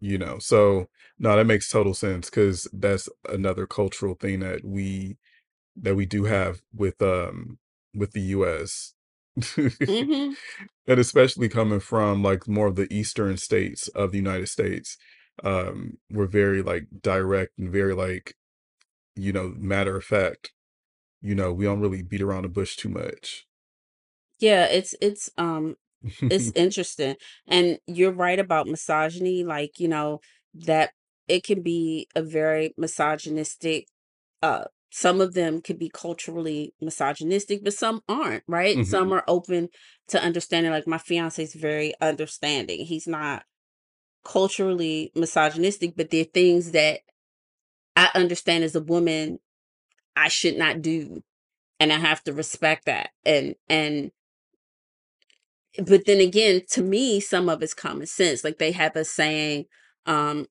[0.00, 0.88] you know so
[1.18, 5.16] no that makes total sense because that's another cultural thing that we
[5.76, 7.58] that we do have with um
[7.94, 8.94] with the us
[9.88, 10.34] Mm-hmm.
[10.86, 14.98] and especially coming from like more of the eastern states of the united states
[15.44, 18.36] um we're very like direct and very like
[19.16, 20.52] you know matter of fact
[21.22, 23.46] you know we don't really beat around the bush too much
[24.40, 25.76] Yeah, it's it's um
[26.28, 27.16] it's interesting.
[27.46, 30.20] And you're right about misogyny, like, you know,
[30.54, 30.90] that
[31.28, 33.86] it can be a very misogynistic
[34.42, 38.84] uh some of them could be culturally misogynistic, but some aren't, right?
[38.86, 39.12] Some Mhm.
[39.16, 39.68] are open
[40.08, 40.72] to understanding.
[40.72, 42.86] Like my fiance is very understanding.
[42.86, 43.44] He's not
[44.24, 47.00] culturally misogynistic, but there are things that
[47.94, 49.38] I understand as a woman
[50.16, 51.22] I should not do.
[51.80, 53.10] And I have to respect that.
[53.24, 54.12] And and
[55.84, 58.44] but then again, to me, some of it's common sense.
[58.44, 59.66] Like they have a saying
[60.06, 60.46] um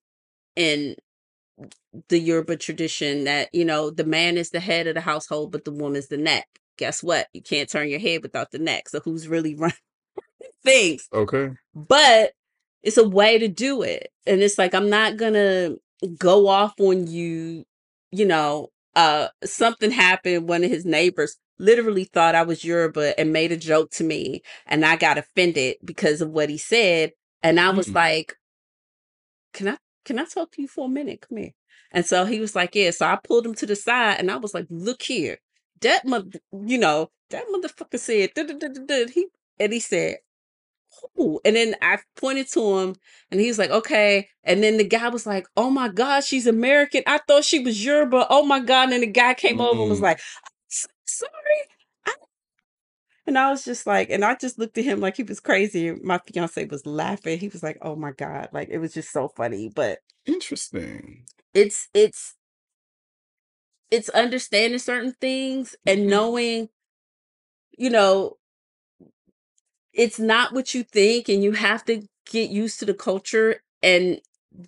[0.56, 0.96] in
[2.08, 5.64] the Yoruba tradition that, you know, the man is the head of the household, but
[5.64, 6.46] the woman's the neck.
[6.78, 7.28] Guess what?
[7.32, 8.88] You can't turn your head without the neck.
[8.88, 9.76] So who's really running
[10.64, 11.08] things?
[11.12, 12.32] okay But
[12.82, 14.08] it's a way to do it.
[14.26, 15.76] And it's like I'm not gonna
[16.18, 17.64] go off on you,
[18.12, 23.32] you know, uh something happened, one of his neighbors literally thought I was Yoruba and
[23.32, 27.12] made a joke to me and I got offended because of what he said.
[27.42, 27.94] And I was Mm.
[27.94, 28.36] like,
[29.52, 31.24] Can I can I talk to you for a minute?
[31.28, 31.50] Come here.
[31.92, 32.90] And so he was like, Yeah.
[32.90, 35.38] So I pulled him to the side and I was like, Look here.
[35.80, 39.26] That mother you know, that motherfucker said "Duh, duh, duh, duh, duh." he
[39.58, 40.16] and he said,
[41.14, 41.40] Who?
[41.44, 42.96] And then I pointed to him
[43.30, 44.28] and he was like, Okay.
[44.44, 47.02] And then the guy was like, Oh my God, she's American.
[47.06, 48.26] I thought she was Yoruba.
[48.30, 48.84] Oh my God.
[48.84, 50.02] And then the guy came over and was Mm.
[50.04, 50.55] like, "I'm so
[51.06, 51.30] sorry.
[52.06, 52.14] I-"
[53.26, 55.92] And I was just like, and I just looked at him like he was crazy.
[55.92, 57.38] My fiance was laughing.
[57.38, 58.50] He was like, Oh my God.
[58.52, 59.70] Like it was just so funny.
[59.74, 62.34] But interesting it's it's
[63.90, 66.08] it's understanding certain things and Mhm.
[66.10, 66.68] knowing
[67.78, 68.36] you know
[69.92, 74.20] it's not what you think and you have to get used to the culture and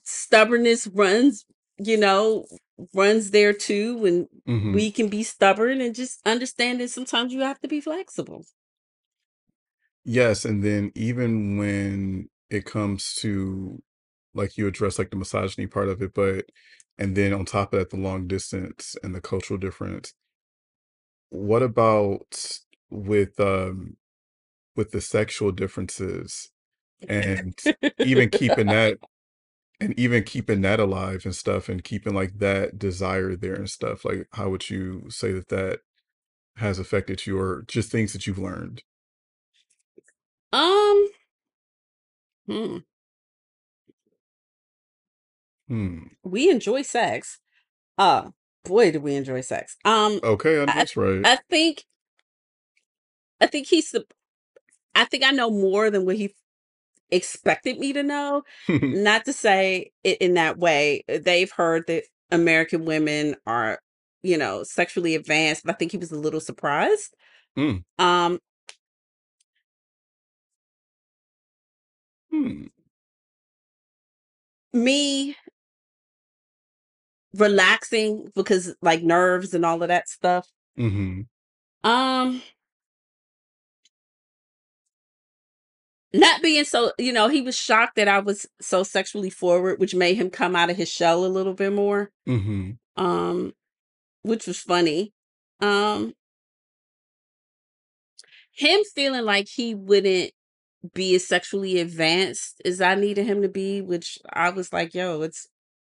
[0.04, 1.44] stubbornness runs
[1.78, 2.46] you know
[2.94, 4.74] runs there too and Mhm.
[4.74, 8.44] we can be stubborn and just understand that sometimes you have to be flexible
[10.04, 13.82] Yes, and then even when it comes to
[14.34, 16.46] like you address like the misogyny part of it, but
[16.98, 20.14] and then on top of that, the long distance and the cultural difference.
[21.30, 22.58] What about
[22.90, 23.96] with um
[24.76, 26.50] with the sexual differences
[27.08, 27.58] and
[28.02, 28.98] even keeping that
[29.80, 34.04] and even keeping that alive and stuff and keeping like that desire there and stuff?
[34.04, 35.80] Like how would you say that that
[36.56, 38.82] has affected your just things that you've learned?
[40.52, 41.08] um
[42.48, 42.78] hmm,
[45.68, 45.98] Hmm.
[46.24, 47.38] we enjoy sex
[47.98, 48.30] uh
[48.64, 51.24] boy do we enjoy sex um Okay, I know i that's right.
[51.24, 51.84] i think
[53.40, 54.04] i think he's the
[54.94, 56.34] i think i know more than what he
[57.10, 58.42] expected me to know.
[58.68, 61.04] Not to say it in that way.
[61.08, 63.80] uh, They've heard that American women are,
[64.22, 67.14] you know, sexually advanced, but I think he was a little surprised.
[67.56, 67.82] Mm.
[67.98, 68.38] Um,
[72.30, 72.66] Hmm.
[74.72, 75.34] me
[77.34, 80.46] relaxing because like nerves and all of that stuff.
[80.78, 81.22] Mm-hmm.
[81.88, 82.42] Um,
[86.12, 89.94] not being so, you know, he was shocked that I was so sexually forward, which
[89.94, 92.10] made him come out of his shell a little bit more.
[92.26, 92.78] Mhm.
[92.96, 93.52] Um,
[94.22, 95.12] which was funny.
[95.60, 96.14] Um,
[98.52, 100.32] him feeling like he wouldn't
[100.94, 105.22] be as sexually advanced as I needed him to be, which I was like, yo,
[105.22, 105.46] it's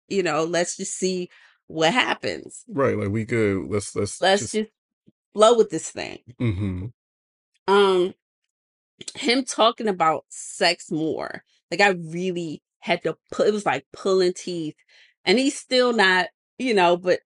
[0.07, 1.30] you know, let's just see
[1.67, 2.63] what happens.
[2.67, 4.72] Right, like we could let's let's Let's just just
[5.34, 6.20] flow with this thing.
[6.39, 6.91] Mhm.
[7.67, 8.13] Um
[9.16, 11.43] him talking about sex more.
[11.72, 14.76] Like I really had to put it was like pulling teeth.
[15.26, 16.28] And he's still not,
[16.58, 17.20] you know, but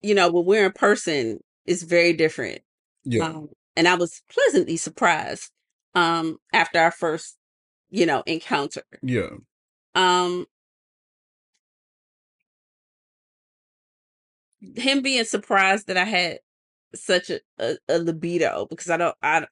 [0.00, 2.60] you know, when we're in person, it's very different.
[3.04, 3.24] Yeah.
[3.24, 5.50] Um, and I was pleasantly surprised
[5.94, 7.36] um after our first,
[7.90, 8.82] you know, encounter.
[9.02, 9.30] Yeah.
[9.94, 10.46] Um
[14.60, 16.40] him being surprised that I had
[16.94, 19.46] such a, a, a libido because I don't I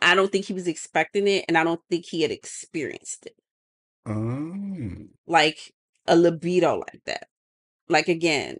[0.00, 3.36] I don't think he was expecting it and I don't think he had experienced it.
[4.06, 5.72] Um, Like
[6.06, 7.28] a libido like that.
[7.88, 8.58] Like again,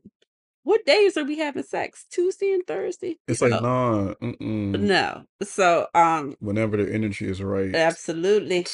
[0.64, 2.04] what days are we having sex?
[2.10, 3.18] Tuesday and Thursday?
[3.26, 3.60] it's like No.
[3.60, 4.14] nah.
[4.20, 4.80] Mm-mm.
[4.80, 5.24] No.
[5.42, 7.74] So um Whenever the energy is right.
[7.74, 8.66] absolutely.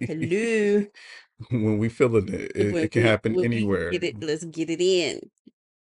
[0.00, 0.86] Hello.
[1.50, 3.90] when we feeling it, it, When it can happen anywhere.
[3.90, 5.20] get it, let's get it in.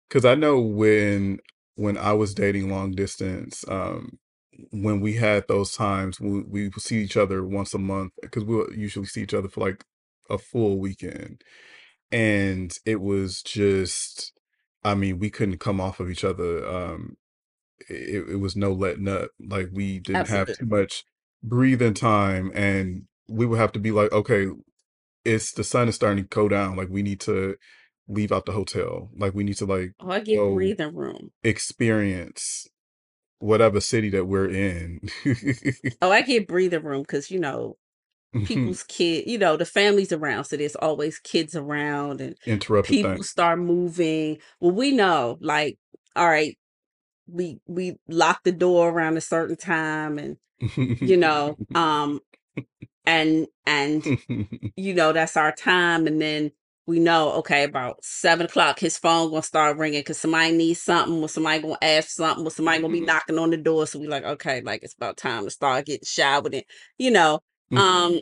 [0.09, 1.39] Because I know when
[1.75, 4.19] when I was dating long distance, um,
[4.71, 8.43] when we had those times we we would see each other once a month because
[8.45, 9.85] we'll usually see each other for like
[10.29, 11.43] a full weekend,
[12.11, 14.33] and it was just,
[14.83, 16.67] I mean, we couldn't come off of each other.
[16.67, 17.17] Um,
[17.89, 19.31] it, it was no letting up.
[19.39, 20.55] Like we didn't have Absolutely.
[20.65, 21.03] too much
[21.43, 24.47] breathing time, and we would have to be like, okay,
[25.25, 26.75] it's the sun is starting to go down.
[26.77, 27.55] Like we need to
[28.07, 29.09] leave out the hotel.
[29.17, 31.31] Like we need to like Oh, I get go breathing room.
[31.43, 32.67] experience
[33.41, 35.01] whatever city that we're in.
[36.01, 37.77] Oh, I get breathing room because you know
[38.45, 43.13] people's kid, you know, the families around, so there's always kids around and Interrupted people
[43.15, 43.23] thing.
[43.23, 44.37] start moving.
[44.59, 45.77] Well, we know, like,
[46.15, 46.57] all right,
[47.27, 50.37] we we lock the door around a certain time and
[50.77, 52.19] you know, um
[53.05, 54.05] and and
[54.75, 56.51] you know that's our time and then
[56.87, 61.21] we know okay about seven o'clock his phone gonna start ringing because somebody needs something
[61.21, 64.07] or somebody gonna ask something or somebody gonna be knocking on the door so we
[64.07, 66.63] like okay like it's about time to start getting showered and
[66.97, 67.39] you know
[67.71, 67.77] Mhm.
[67.79, 68.21] um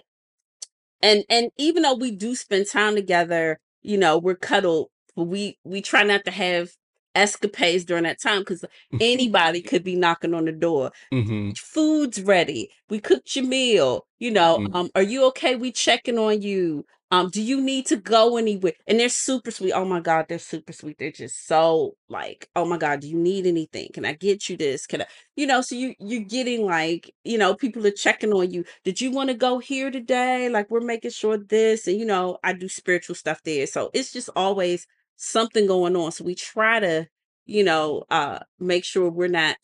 [1.02, 5.58] and and even though we do spend time together you know we're cuddled but we
[5.64, 6.70] we try not to have
[7.16, 8.64] escapades during that time because
[9.00, 11.58] anybody could be knocking on the door Mhm.
[11.58, 12.70] food's ready.
[12.90, 14.06] We cooked your meal.
[14.20, 14.76] You know, Mhm.
[14.76, 15.56] um, are you okay?
[15.56, 16.86] We checking on you.
[17.12, 18.74] Um, do you need to go anywhere?
[18.86, 19.72] And they're super sweet.
[19.72, 20.98] Oh my God, they're super sweet.
[21.00, 23.90] They're just so like, oh my God, do you need anything?
[23.94, 24.86] Can I get you this?
[24.86, 28.52] Can I, you know, so you you're getting like, you know, people are checking on
[28.52, 28.64] you.
[28.84, 30.50] Did you want to go here today?
[30.50, 33.66] Like we're making sure this, and you know, I do spiritual stuff there.
[33.66, 34.86] So it's just always
[35.20, 36.14] something going on.
[36.14, 37.08] So we try to,
[37.48, 39.58] you know, uh make sure we're not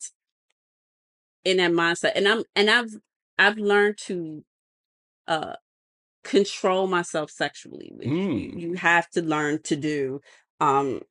[1.44, 2.90] in that mindset and i'm and i've
[3.38, 4.44] i've learned to
[5.28, 5.54] uh
[6.24, 8.60] control myself sexually which you, Mm.
[8.60, 10.20] you have to learn to do
[10.60, 11.02] um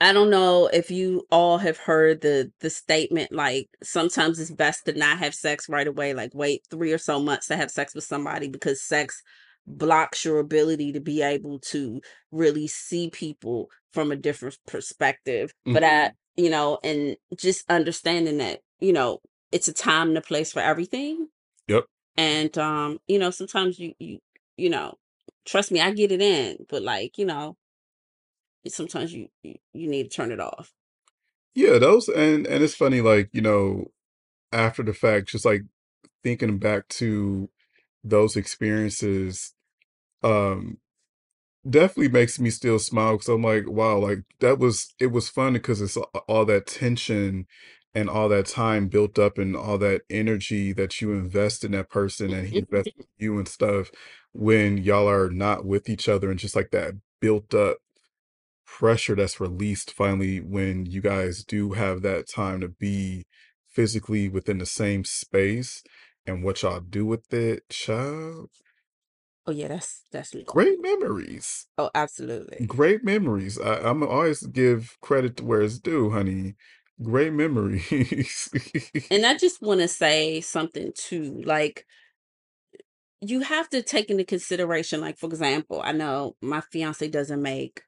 [0.00, 4.86] i don't know if you all have heard the the statement like sometimes it's best
[4.86, 7.94] to not have sex right away like wait three or so months to have sex
[7.94, 9.22] with somebody because sex
[9.66, 12.00] blocks your ability to be able to
[12.30, 15.86] really see people from a different perspective but Mhm.
[15.86, 19.20] i you know and just understanding that you know
[19.52, 21.28] it's a time and a place for everything
[21.68, 21.86] Yep.
[22.16, 24.18] and um you know sometimes you you
[24.56, 24.94] you know
[25.46, 27.56] trust me i get it in but like you know
[28.68, 30.72] sometimes you you, you need to turn it off
[31.54, 33.86] Yeah, those and and it's funny, like, you know,
[34.52, 35.62] after the fact, just like
[36.24, 37.50] thinking back to
[38.04, 39.54] those experiences,
[40.22, 40.78] um,
[41.68, 45.54] definitely makes me still smile because I'm like, wow, like that was it was fun
[45.54, 45.96] because it's
[46.28, 47.46] all that tension
[47.94, 51.90] and all that time built up and all that energy that you invest in that
[51.90, 53.90] person and he invests in you and stuff
[54.32, 57.78] when y'all are not with each other and just like that built up
[58.66, 63.26] pressure that's released finally when you guys do have that time to be
[63.68, 65.82] physically within the same space
[66.26, 68.50] and what y'all do with it, child.
[69.46, 70.34] Oh yeah that's that's.
[70.46, 71.66] Great memories.
[71.78, 73.58] oh absolutely Great memories.
[73.60, 76.54] I, I'm always give credit to where it's due, honey.
[77.02, 78.48] Great memories.
[79.10, 81.84] and i just want to say something too like
[83.20, 87.82] you have to take into consideration like for example i know my fiance doesn't make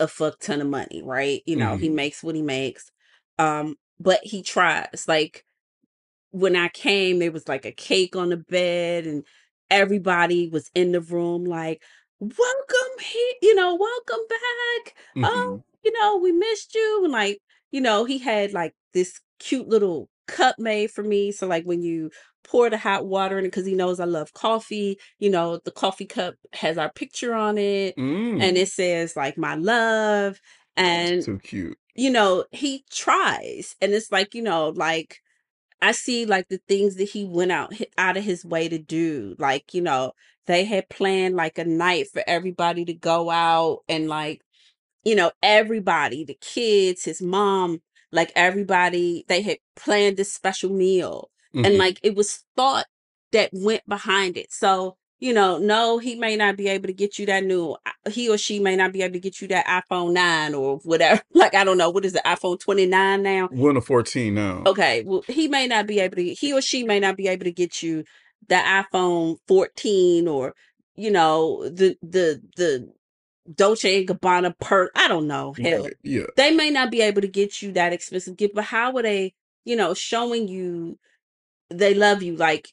[0.00, 1.94] a fuck ton of money right you know he Mhm.
[1.94, 2.90] makes what he makes
[3.38, 5.44] um but he tries like
[6.32, 9.24] when I came, there was like a cake on the bed, and
[9.72, 11.82] everybody was in the room, like,
[12.20, 14.94] welcome here, you know, welcome back.
[15.24, 15.64] Oh, Mhm.
[15.84, 17.00] you know, we missed you.
[17.04, 17.40] And like,
[17.72, 21.32] you know, he had like this cute little cup made for me.
[21.32, 22.10] So, like, when you
[22.44, 25.70] pour the hot water in it, because he knows I love coffee, you know, the
[25.72, 28.56] coffee cup has our picture on it, and Mm.
[28.56, 30.40] it says, like, my love.
[30.76, 31.78] And, So cute.
[31.94, 33.74] you know, he tries.
[33.80, 35.20] And it's like, you know, like,
[35.82, 39.36] I see like the things that he went out out of his way to do.
[39.38, 40.14] Like, you know,
[40.46, 44.42] they had planned like a night for everybody to go out and like,
[45.04, 51.30] you know, everybody, the kids, his mom, like everybody they had planned this special meal
[51.64, 51.78] and Mhm.
[51.78, 52.86] like it was thought
[53.32, 57.16] that went behind it so you know no he may not be able to get
[57.18, 59.64] you that new uh, he or she may not be able to get you that
[59.66, 63.76] iphone 9 or whatever like i don't know what is the iphone 29 now We're
[63.76, 64.62] a 14 now.
[64.66, 67.44] okay well he may not be able to he or she may not be able
[67.44, 68.02] to get you
[68.48, 70.54] the iphone 14 or
[70.96, 72.92] you know the the the
[73.54, 76.26] dolce and gabbana per i don't know hell Right, Yeah.
[76.36, 79.34] they may not be able to get you that expensive gift but how are they
[79.64, 80.98] you know showing you
[81.70, 82.68] they love you like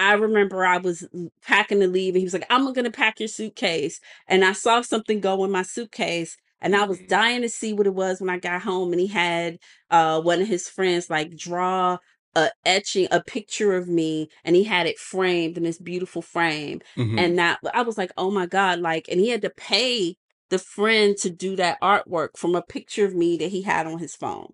[0.00, 1.08] I remember I was
[1.42, 4.00] packing to leave and he was like, I'm gonna pack your suitcase.
[4.28, 7.08] And I saw something go in my suitcase and I was Mhm.
[7.08, 8.92] dying to see what it was when I got home.
[8.92, 9.58] And he had
[9.90, 11.98] uh one of his friends like draw
[12.36, 16.80] a etching a picture of me and he had it framed in this beautiful frame.
[16.96, 17.18] Mhm.
[17.18, 20.16] And that I was like, oh my God, like and he had to pay
[20.50, 23.98] the friend to do that artwork from a picture of me that he had on
[24.00, 24.52] his phone.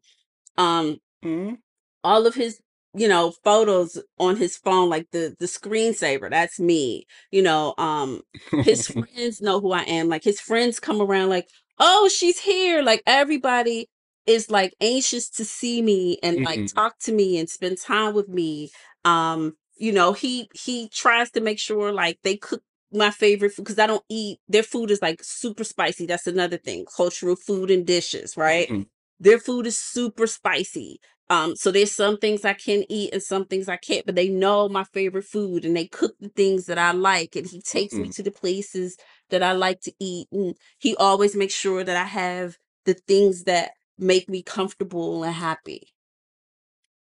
[0.59, 1.59] Um Mhm.
[2.05, 2.61] all of his
[2.97, 8.23] you know photos on his phone like the the screensaver that's me you know um
[8.63, 12.83] his friends know who i am like his friends come around like oh she's here
[12.83, 13.89] like everybody
[14.27, 16.75] is like anxious to see me and like Mhm.
[16.75, 18.71] talk to me and spend time with me
[19.05, 23.65] um you know he he tries to make sure like they cook my favorite food
[23.65, 27.71] because i don't eat their food is like super spicy that's another thing cultural food
[27.71, 28.87] and dishes right Mhm.
[29.21, 30.99] their food is super spicy
[31.29, 34.29] um, so there's some things I can eat and some things I can't, but they
[34.29, 37.95] know my favorite food and they cook the things that I like and he takes
[37.95, 38.15] me Mhm.
[38.17, 38.97] to the places
[39.31, 43.45] that I like to eat and he always makes sure that I have the things
[43.45, 45.89] that make me comfortable and happy.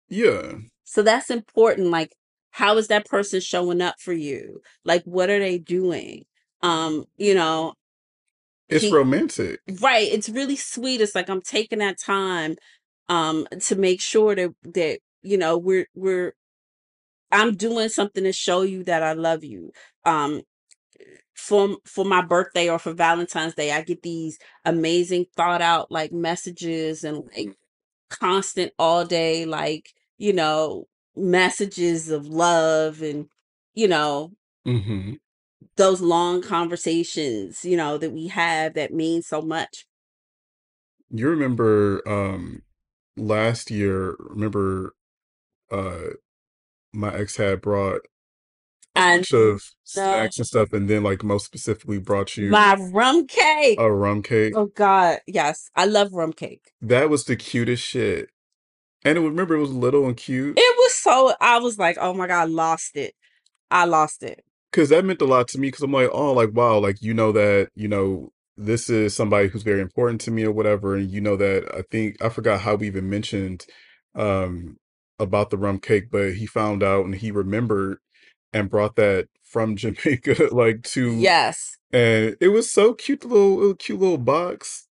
[0.09, 0.53] Yeah.
[0.83, 1.87] So that's important.
[1.89, 2.13] Like,
[2.51, 4.61] how is that person showing up for you?
[4.85, 6.25] Like, what are they doing?
[6.61, 7.73] Um, you know,
[8.69, 9.59] It's he romantic.
[9.81, 12.55] right it's really sweet it's like i'm taking that time
[13.09, 16.33] um to make sure that that you know we're we're
[17.31, 19.71] i'm doing something to show you that i love you
[20.05, 20.41] um
[21.35, 26.11] for for my birthday or for valentine's day i get these amazing thought out like
[26.11, 27.55] messages and like Mhm.
[28.09, 30.85] constant all day like you know
[31.15, 33.27] messages of love and
[33.73, 34.31] you know
[34.65, 35.19] Mhm.
[35.75, 39.85] those long conversations you know that we have that mean so much
[41.09, 42.63] You remember um
[43.17, 44.93] last year, remember
[45.71, 46.13] uh
[46.93, 48.01] my ex had brought
[48.95, 52.49] a and bunch of the snacks and stuff and then like most specifically brought you
[52.49, 54.53] my rum cake a rum cake.
[54.55, 56.71] Oh God, yes, I love rum cake.
[56.81, 58.29] That was the cutest shit.
[59.05, 60.57] And it, remember it was little and cute.
[60.57, 63.15] It was so I was like, oh my God, I lost it.
[63.71, 64.43] I lost it.
[64.71, 67.13] Cause that meant a lot to me because I'm like, oh, like wow, like you
[67.13, 70.95] know that, you know, this is somebody who's very important to me or whatever.
[70.95, 73.65] And you know that I think I forgot how we even mentioned
[74.15, 74.77] um
[75.19, 77.99] about the rum cake, but he found out and he remembered
[78.53, 81.77] and brought that from Jamaica like to Yes.
[81.93, 84.87] and it was so cute the little, little cute little box.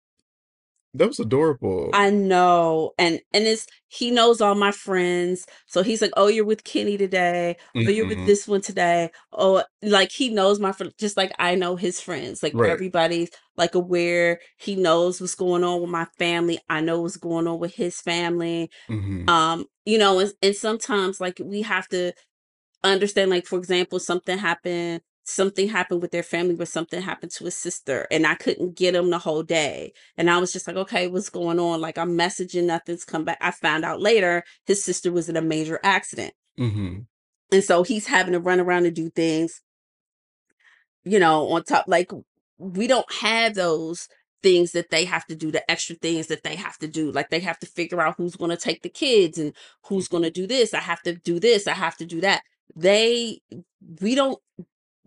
[0.95, 1.91] That was adorable.
[1.95, 2.93] I know.
[2.99, 5.47] And and it's he knows all my friends.
[5.67, 7.57] So he's like, Oh, you're with Kenny today.
[7.77, 8.27] Oh, you're with Mhm.
[8.27, 9.11] this one today.
[9.33, 12.43] Oh, like he knows my friends just like I know his friends.
[12.43, 12.71] Like Right.
[12.71, 14.41] everybody's like aware.
[14.59, 16.59] He knows what's going on with my family.
[16.69, 18.71] I know what's going on with his family.
[18.91, 19.29] Mhm.
[19.29, 22.13] Um, you know, and, and sometimes like we have to
[22.85, 27.45] understand like for example something happened something happened with their family where something happened to
[27.45, 29.93] his sister and i couldn't get him the whole day.
[30.17, 31.81] And i was just like okay what's going on?
[31.81, 33.39] Like i'm messaging nothing's come back.
[33.41, 36.35] I found out later his sister was in a major accident.
[36.59, 37.07] Mhm.
[37.53, 39.63] and so he's having to run around and do things
[41.05, 42.11] you know on top like
[42.59, 44.09] we don't have those
[44.43, 47.13] things that they have to do the extra things that they have to do.
[47.13, 49.55] Like they have to figure out who's going to take the kids and
[49.87, 50.75] who's going to do this.
[50.75, 51.67] I have to do this.
[51.67, 52.43] I have to do that.
[52.75, 53.41] They
[54.01, 54.39] we don't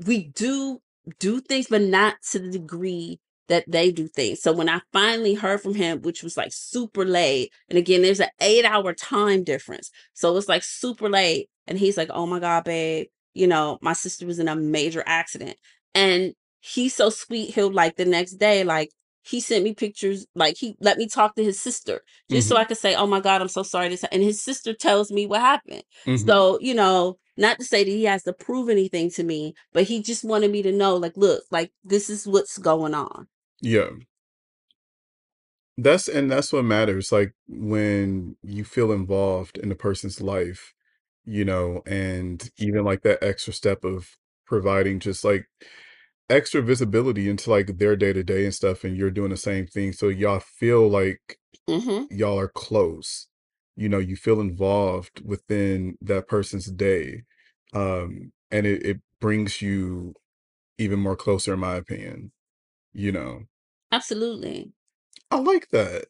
[0.03, 0.81] we do
[1.19, 4.41] do things but not to the degree that they do things.
[4.41, 8.19] So when i finally heard from him which was like super late and again there's
[8.19, 9.91] an eight hour time difference.
[10.13, 13.93] So it's like super late and he's like oh my god babe you know my
[13.93, 15.57] sister was in a major accident.
[15.93, 18.91] And he's so sweet he'll like the next day like
[19.25, 22.59] he sent me pictures like he let me talk to his sister just so Mhm.
[22.59, 25.27] i could say oh my god i'm so sorry this and his sister tells me
[25.27, 26.25] what happened Mhm.
[26.25, 29.83] so you know not to say that he has to prove anything to me but
[29.83, 33.27] he just wanted me to know like look like this is what's going on
[33.61, 33.89] Yeah.
[35.77, 40.73] That's and that's what matters, like, when you feel involved in a person's life,
[41.25, 45.47] you know, and even, like, that extra step of providing just, like,
[46.29, 49.67] extra visibility into, like, their day to day and stuff, and you're doing the same
[49.67, 52.05] thing, so y'all feel like Mm-hmm.
[52.09, 53.27] y'all are close.
[53.75, 57.23] You know, you feel involved within that person's day.
[57.73, 60.15] Um, and it, it brings you
[60.77, 62.31] even more closer, in my opinion.
[62.93, 63.43] You know,
[63.91, 64.73] Absolutely.
[65.29, 66.07] I like that.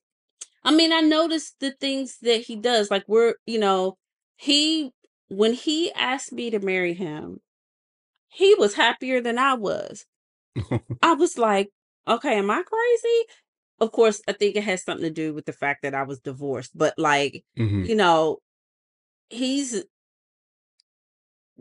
[0.64, 2.90] I mean, I noticed the things that he does.
[2.90, 3.98] Like we're, you know,
[4.38, 4.92] he
[5.30, 7.40] when he asked me to marry him,
[8.36, 10.06] he was happier than I was.
[11.02, 11.70] I was like,
[12.08, 13.26] okay, am I crazy?
[13.80, 16.20] Of course, I think it has something to do with the fact that I was
[16.20, 17.88] divorced, but like, Mhm.
[17.88, 18.40] you know,
[19.30, 19.84] he's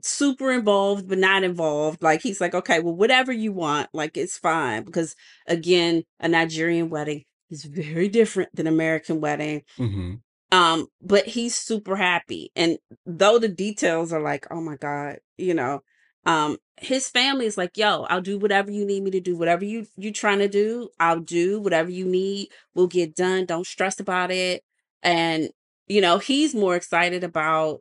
[0.03, 4.37] super involved but not involved like he's like okay well whatever you want like it's
[4.37, 5.15] fine because
[5.47, 10.21] again a nigerian wedding is very different than american wedding Mhm.
[10.51, 12.77] um but he's super happy and
[13.07, 15.81] though the details are like oh my god you know
[16.27, 19.65] um his family is like yo i'll do whatever you need me to do whatever
[19.65, 24.01] you you trying to do i'll do whatever you need we'll get done don't stress
[24.01, 24.63] about it.
[25.03, 25.51] And
[25.87, 27.81] you know he's more excited about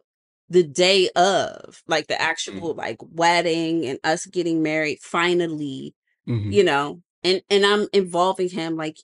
[0.49, 5.95] the day of like the actual like wedding and us getting married finally
[6.27, 6.53] Mhm.
[6.53, 7.01] you know?
[7.23, 8.97] And and i'm involving him like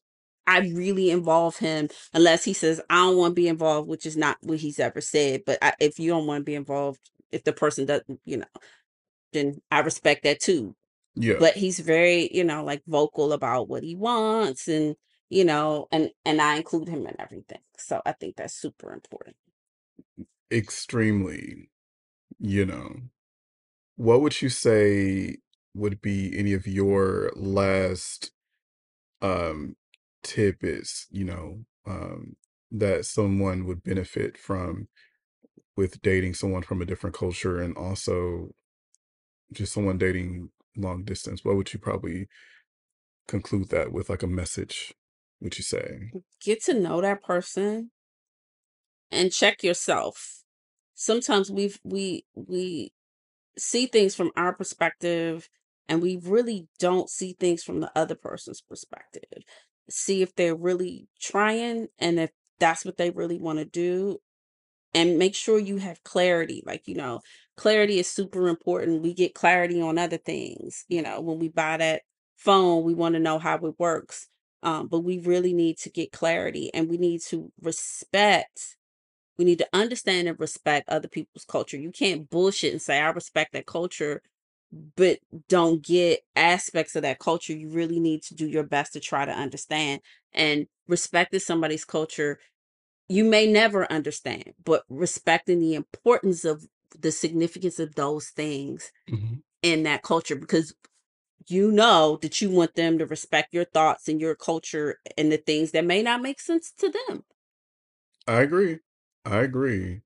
[0.46, 4.18] i really involve him unless he says i don't want to be involved which is
[4.18, 7.00] not what he's ever said but I, if you don't want to be involved
[7.32, 8.46] if the person doesn't you know
[9.34, 10.76] then i respect that too
[11.16, 11.40] Yeah.
[11.40, 14.96] but he's very you know like vocal about what he wants and
[15.30, 19.36] you know and and i include him in everything so i think that's super important
[20.52, 21.70] Extremely,
[22.40, 22.98] you know.
[23.98, 25.38] What would you say
[25.76, 28.32] would be any of your last
[29.22, 29.76] um
[30.24, 32.36] tidbits, you know, um
[32.72, 34.90] that someone would benefit from
[35.78, 38.52] with dating someone from a different culture and also
[39.54, 41.44] just someone dating long distance?
[41.44, 42.28] What would you probably
[43.28, 44.94] conclude that with like a message,
[45.42, 46.14] would you say?
[46.42, 47.92] get to know that person
[49.12, 50.44] and check yourself
[50.96, 52.92] sometimes we've we we
[53.58, 55.50] see things from our perspective
[55.88, 59.44] and we really don't see things from the other person's perspective
[59.90, 64.18] see if they're really trying and if that's what they really want to do
[64.94, 67.22] and make sure you have clarity like you know
[67.58, 71.78] clarity is super important we get clarity on other things you know when we buy
[71.78, 72.02] that
[72.38, 74.28] phone we want to know how it works
[74.62, 78.78] um, but we really need to get clarity and we need to respect
[79.38, 83.10] we need to understand and respect other people's culture you can't bullshit and say i
[83.10, 84.22] respect that culture
[84.96, 85.18] but
[85.48, 89.26] don't get aspects of that culture you really need to do your best to try
[89.26, 90.02] to understand
[90.34, 92.40] and respecting somebody's culture
[93.10, 96.66] you may never understand, but respecting the importance of
[96.98, 99.42] the significance of those things Mhm.
[99.64, 100.76] in that culture because
[101.48, 105.38] you know that you want them to respect your thoughts and your culture and the
[105.38, 107.24] things that may not make sense to them.
[108.28, 108.80] I agree.
[109.26, 110.04] I agree.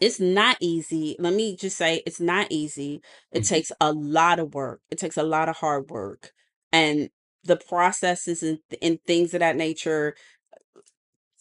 [0.00, 1.16] It's not easy.
[1.18, 3.02] Let me just say it's not easy.
[3.30, 3.48] It Mhm.
[3.48, 4.82] takes a lot of work.
[4.90, 6.32] It takes a lot of hard work.
[6.72, 7.10] And
[7.44, 10.16] the processes and, and things of that nature.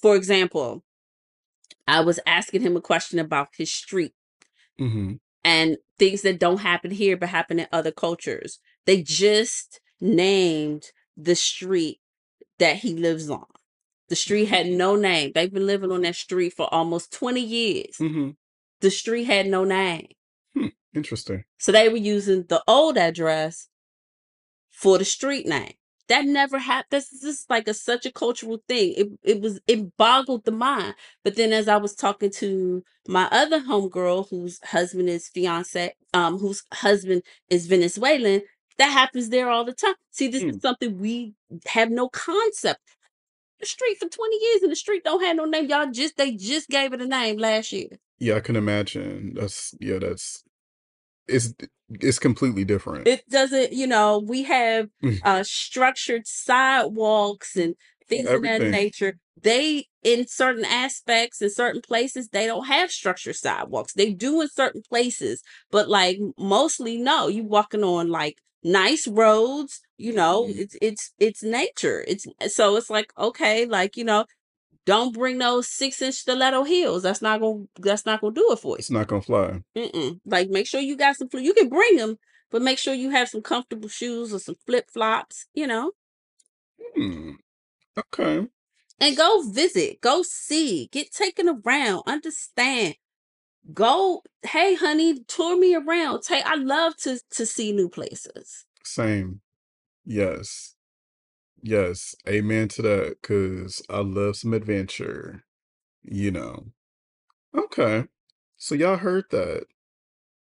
[0.02, 0.84] For example,
[1.88, 4.14] I was asking him a question about his street
[4.80, 5.20] Mhm.
[5.44, 8.60] and things that don't happen here but happen in other cultures.
[8.86, 12.00] They just named the street
[12.58, 13.46] that he lives on.
[14.08, 15.32] The street had no name.
[15.34, 17.98] They've been living on that street for almost 20 years.
[17.98, 18.36] Mhm.
[18.82, 20.10] The street had no name.
[20.54, 20.68] Hmm.
[20.94, 21.46] Interesting.
[21.60, 23.70] So they were using the old address
[24.70, 25.74] for the street name.
[26.12, 26.90] That never happened.
[26.92, 28.94] This is like a such a cultural thing.
[28.98, 30.96] It it was it boggled the mind.
[31.24, 36.38] But then as I was talking to my other homegirl whose husband is fiance, um,
[36.40, 38.44] whose husband is Venezuelan,
[38.78, 39.96] that happens there all the time.
[40.12, 40.50] See, this Hmm.
[40.50, 41.36] is something we
[41.68, 42.82] have no concept.
[43.62, 45.68] The street for 20 years and the street don't have no name.
[45.70, 47.90] Y'all just they just gave it a name last year.
[48.20, 49.34] Yeah, I can imagine.
[49.36, 50.44] That's yeah, that's
[51.28, 51.54] it's
[52.00, 53.08] it's completely different.
[53.08, 55.20] It doesn't, you know, we have Mm.
[55.24, 57.76] uh structured sidewalks and
[58.08, 59.18] things of that nature.
[59.42, 63.94] They in certain aspects in certain places they don't have structured sidewalks.
[63.94, 65.42] They do in certain places,
[65.72, 67.28] but like mostly no.
[67.28, 70.60] You walking on like nice roads, you know, Mhm.
[70.60, 72.04] it's it's it's nature.
[72.08, 74.26] It's so it's like okay, like you know,
[74.86, 77.04] don't bring those six inch stiletto heels.
[77.04, 78.80] That's not gonna that's not gonna do it for you.
[78.80, 79.62] It's not gonna fly.
[79.76, 80.20] Mm-mm.
[80.26, 81.30] Like, make sure you got some.
[81.30, 82.18] fl- You can bring them,
[82.50, 85.46] but make sure you have some comfortable shoes or some flip flops.
[85.54, 85.92] You know,
[86.96, 87.32] Hmm.
[87.98, 88.48] Okay.
[89.00, 92.96] and go visit, go see, get taken around, understand.
[93.74, 96.24] Go, hey, honey, tour me around.
[96.24, 98.66] Take, I love to to see new places.
[98.84, 99.42] Same.
[100.06, 100.76] Yes.
[101.62, 105.44] Yes, amen to that, because I love some adventure,
[106.04, 106.68] you know.
[107.56, 108.06] Okay.
[108.58, 109.66] So y'all heard that.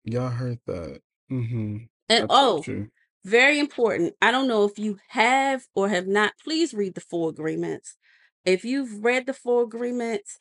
[0.04, 1.02] Y'all heard that.
[1.32, 1.78] Mm-hmm.
[2.10, 2.30] And I told
[2.68, 2.92] oh, you.
[3.24, 4.14] very important.
[4.22, 6.34] I don't know if you have or have not.
[6.44, 7.96] Please read the Four Agreements.
[8.44, 10.38] If you've read the Four Agreements,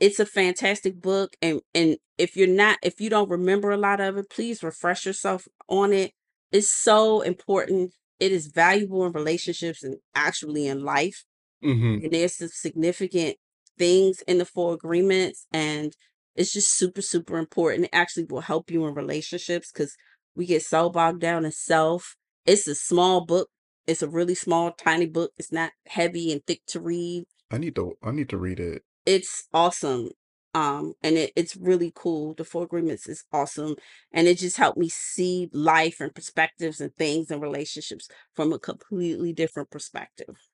[0.00, 1.36] it's a fantastic book.
[1.42, 5.06] And and if you're not, if you don't remember a lot of it, please refresh
[5.06, 6.12] yourself on it.
[6.52, 7.92] It's so important.
[8.18, 11.24] It is valuable in relationships and actually in life.
[11.64, 12.04] Mm-hmm.
[12.04, 13.36] And there's some significant
[13.78, 15.94] things in the Four Agreements, and
[16.34, 17.84] it's just super, super important.
[17.84, 19.96] It actually will help you in relationships because
[20.34, 22.16] we get so bogged down in self.
[22.44, 23.48] It's a small book.
[23.86, 25.32] It's a really small, tiny book.
[25.38, 27.24] It's not heavy and thick to read.
[27.50, 28.82] I need to I need to read it.
[29.04, 30.10] It's awesome.
[30.56, 32.32] Um, and it, it's really cool.
[32.32, 33.76] The Four Agreements is awesome.
[34.10, 38.58] And it just helped me see life and perspectives and things and relationships from a
[38.58, 40.48] completely different perspective.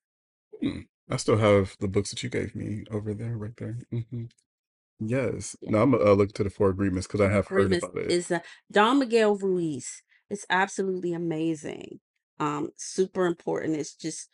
[0.60, 0.80] Hmm.
[1.08, 3.78] I still have the books that you gave me over there, right there.
[3.92, 4.24] Mm-hmm.
[4.98, 5.54] Yes.
[5.60, 5.70] Yeah.
[5.70, 8.10] No, I'm gonna uh, look to the Four Agreements because I have heard about it.
[8.10, 8.40] is uh,
[8.72, 10.02] Don Miguel Ruiz.
[10.30, 12.00] It's absolutely amazing.
[12.40, 13.76] Um, super important.
[13.76, 14.28] It's just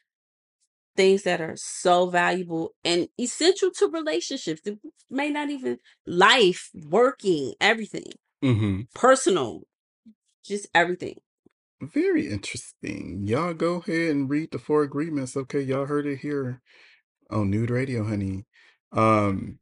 [0.99, 4.61] things that are so valuable and essential to relationships.
[4.67, 8.13] It may not even life, working, everything,
[8.45, 8.83] Mm-hmm.
[8.95, 9.63] personal,
[10.45, 11.21] just everything.
[11.81, 13.21] Very interesting.
[13.23, 15.37] Y'all go ahead and read the Four Agreements.
[15.37, 16.61] Okay, y'all heard it here
[17.31, 18.47] on Nude Radio, honey.
[18.91, 19.61] Um,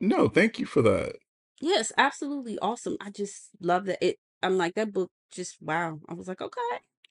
[0.00, 1.16] no, thank you for that.
[1.60, 2.96] Yes, absolutely awesome.
[3.00, 4.16] I just love that it.
[4.42, 5.10] I'm like that book.
[5.30, 6.00] Just wow.
[6.08, 6.60] I was like, okay,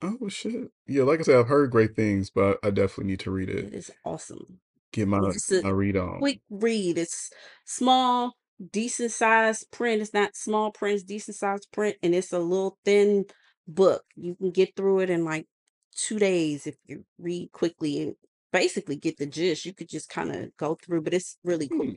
[0.02, 0.72] Oh shit.
[0.88, 3.65] Yeah, like I said, I've heard great things, but I definitely need to read it.
[3.65, 4.60] it is awesome.
[4.91, 6.19] Get my It's a my read on.
[6.19, 6.98] quick read.
[6.98, 7.30] It's
[7.65, 8.34] small,
[8.72, 10.02] decent sized print.
[10.02, 13.26] It's not small print, it's decent sized print, and it's a little thin
[13.68, 14.03] book.
[14.15, 15.48] You can get through it in like
[15.95, 18.15] two days if you read quickly and
[18.52, 19.65] basically get the gist.
[19.65, 21.94] You could just kind of go through, but it's really cool.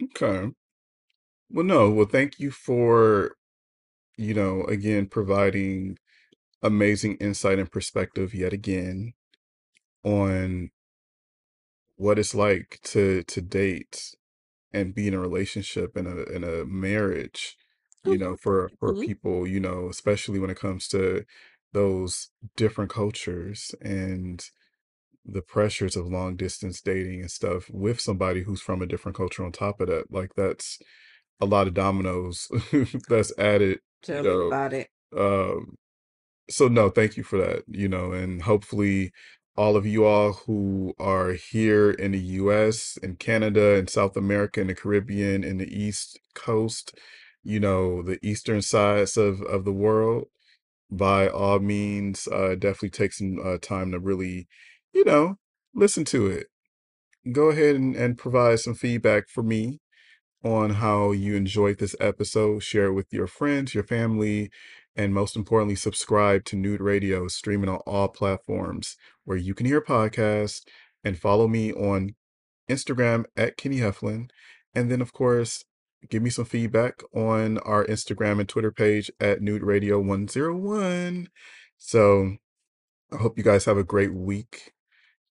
[0.00, 0.04] Hmm.
[0.04, 0.52] Okay.
[1.50, 1.90] Well, no.
[1.90, 3.36] Well, thank you for,
[4.18, 5.98] you know, again providing
[6.62, 9.14] amazing insight and perspective yet again
[10.04, 10.70] on
[11.96, 14.14] what it's like to to date
[14.72, 17.56] and be in a relationship and a in a marriage
[18.04, 19.06] you know for for Mhm.
[19.06, 21.24] people you know especially when it comes to
[21.72, 24.50] those different cultures and
[25.26, 29.44] the pressures of long distance dating and stuff with somebody who's from a different culture
[29.44, 30.78] on top of that like that's
[31.40, 32.48] a lot of dominoes
[33.08, 34.90] that's added you Tell me know about it.
[35.16, 35.76] um
[36.48, 39.12] so no, thank you for that, you know, and hopefully
[39.56, 44.60] all of you all who are here in the US and Canada and South America
[44.60, 46.94] and the Caribbean and the East Coast,
[47.42, 50.26] you know, the eastern sides of of the world,
[50.90, 54.48] by all means, uh definitely take some uh, time to really,
[54.92, 55.36] you know,
[55.74, 56.48] listen to it.
[57.32, 59.80] Go ahead and, and provide some feedback for me
[60.44, 62.62] on how you enjoyed this episode.
[62.62, 64.50] Share it with your friends, your family,
[64.96, 69.80] and most importantly, subscribe to Nude Radio, streaming on all platforms where you can hear
[69.80, 70.62] podcasts,
[71.04, 72.14] and follow me on
[72.68, 74.30] Instagram at Kenny Heflin.
[74.74, 75.64] And then, of course,
[76.08, 81.28] give me some feedback on our Instagram and Twitter page at Nude Radio 101.
[81.76, 82.36] So
[83.12, 84.72] I hope you guys have a great week.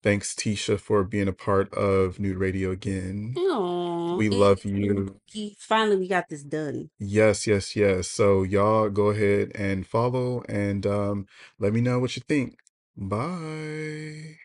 [0.06, 3.36] Thanks, Tesha, for being a part of Nude Radio again.
[3.38, 5.20] Aw, We love you.
[5.60, 6.92] Finally, we got this done.
[7.00, 8.08] Yes, yes, yes.
[8.10, 11.28] So y'all go ahead and follow and um
[11.60, 12.60] let me know what you think.
[12.96, 14.38] Bye.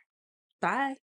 [0.63, 0.97] Bye.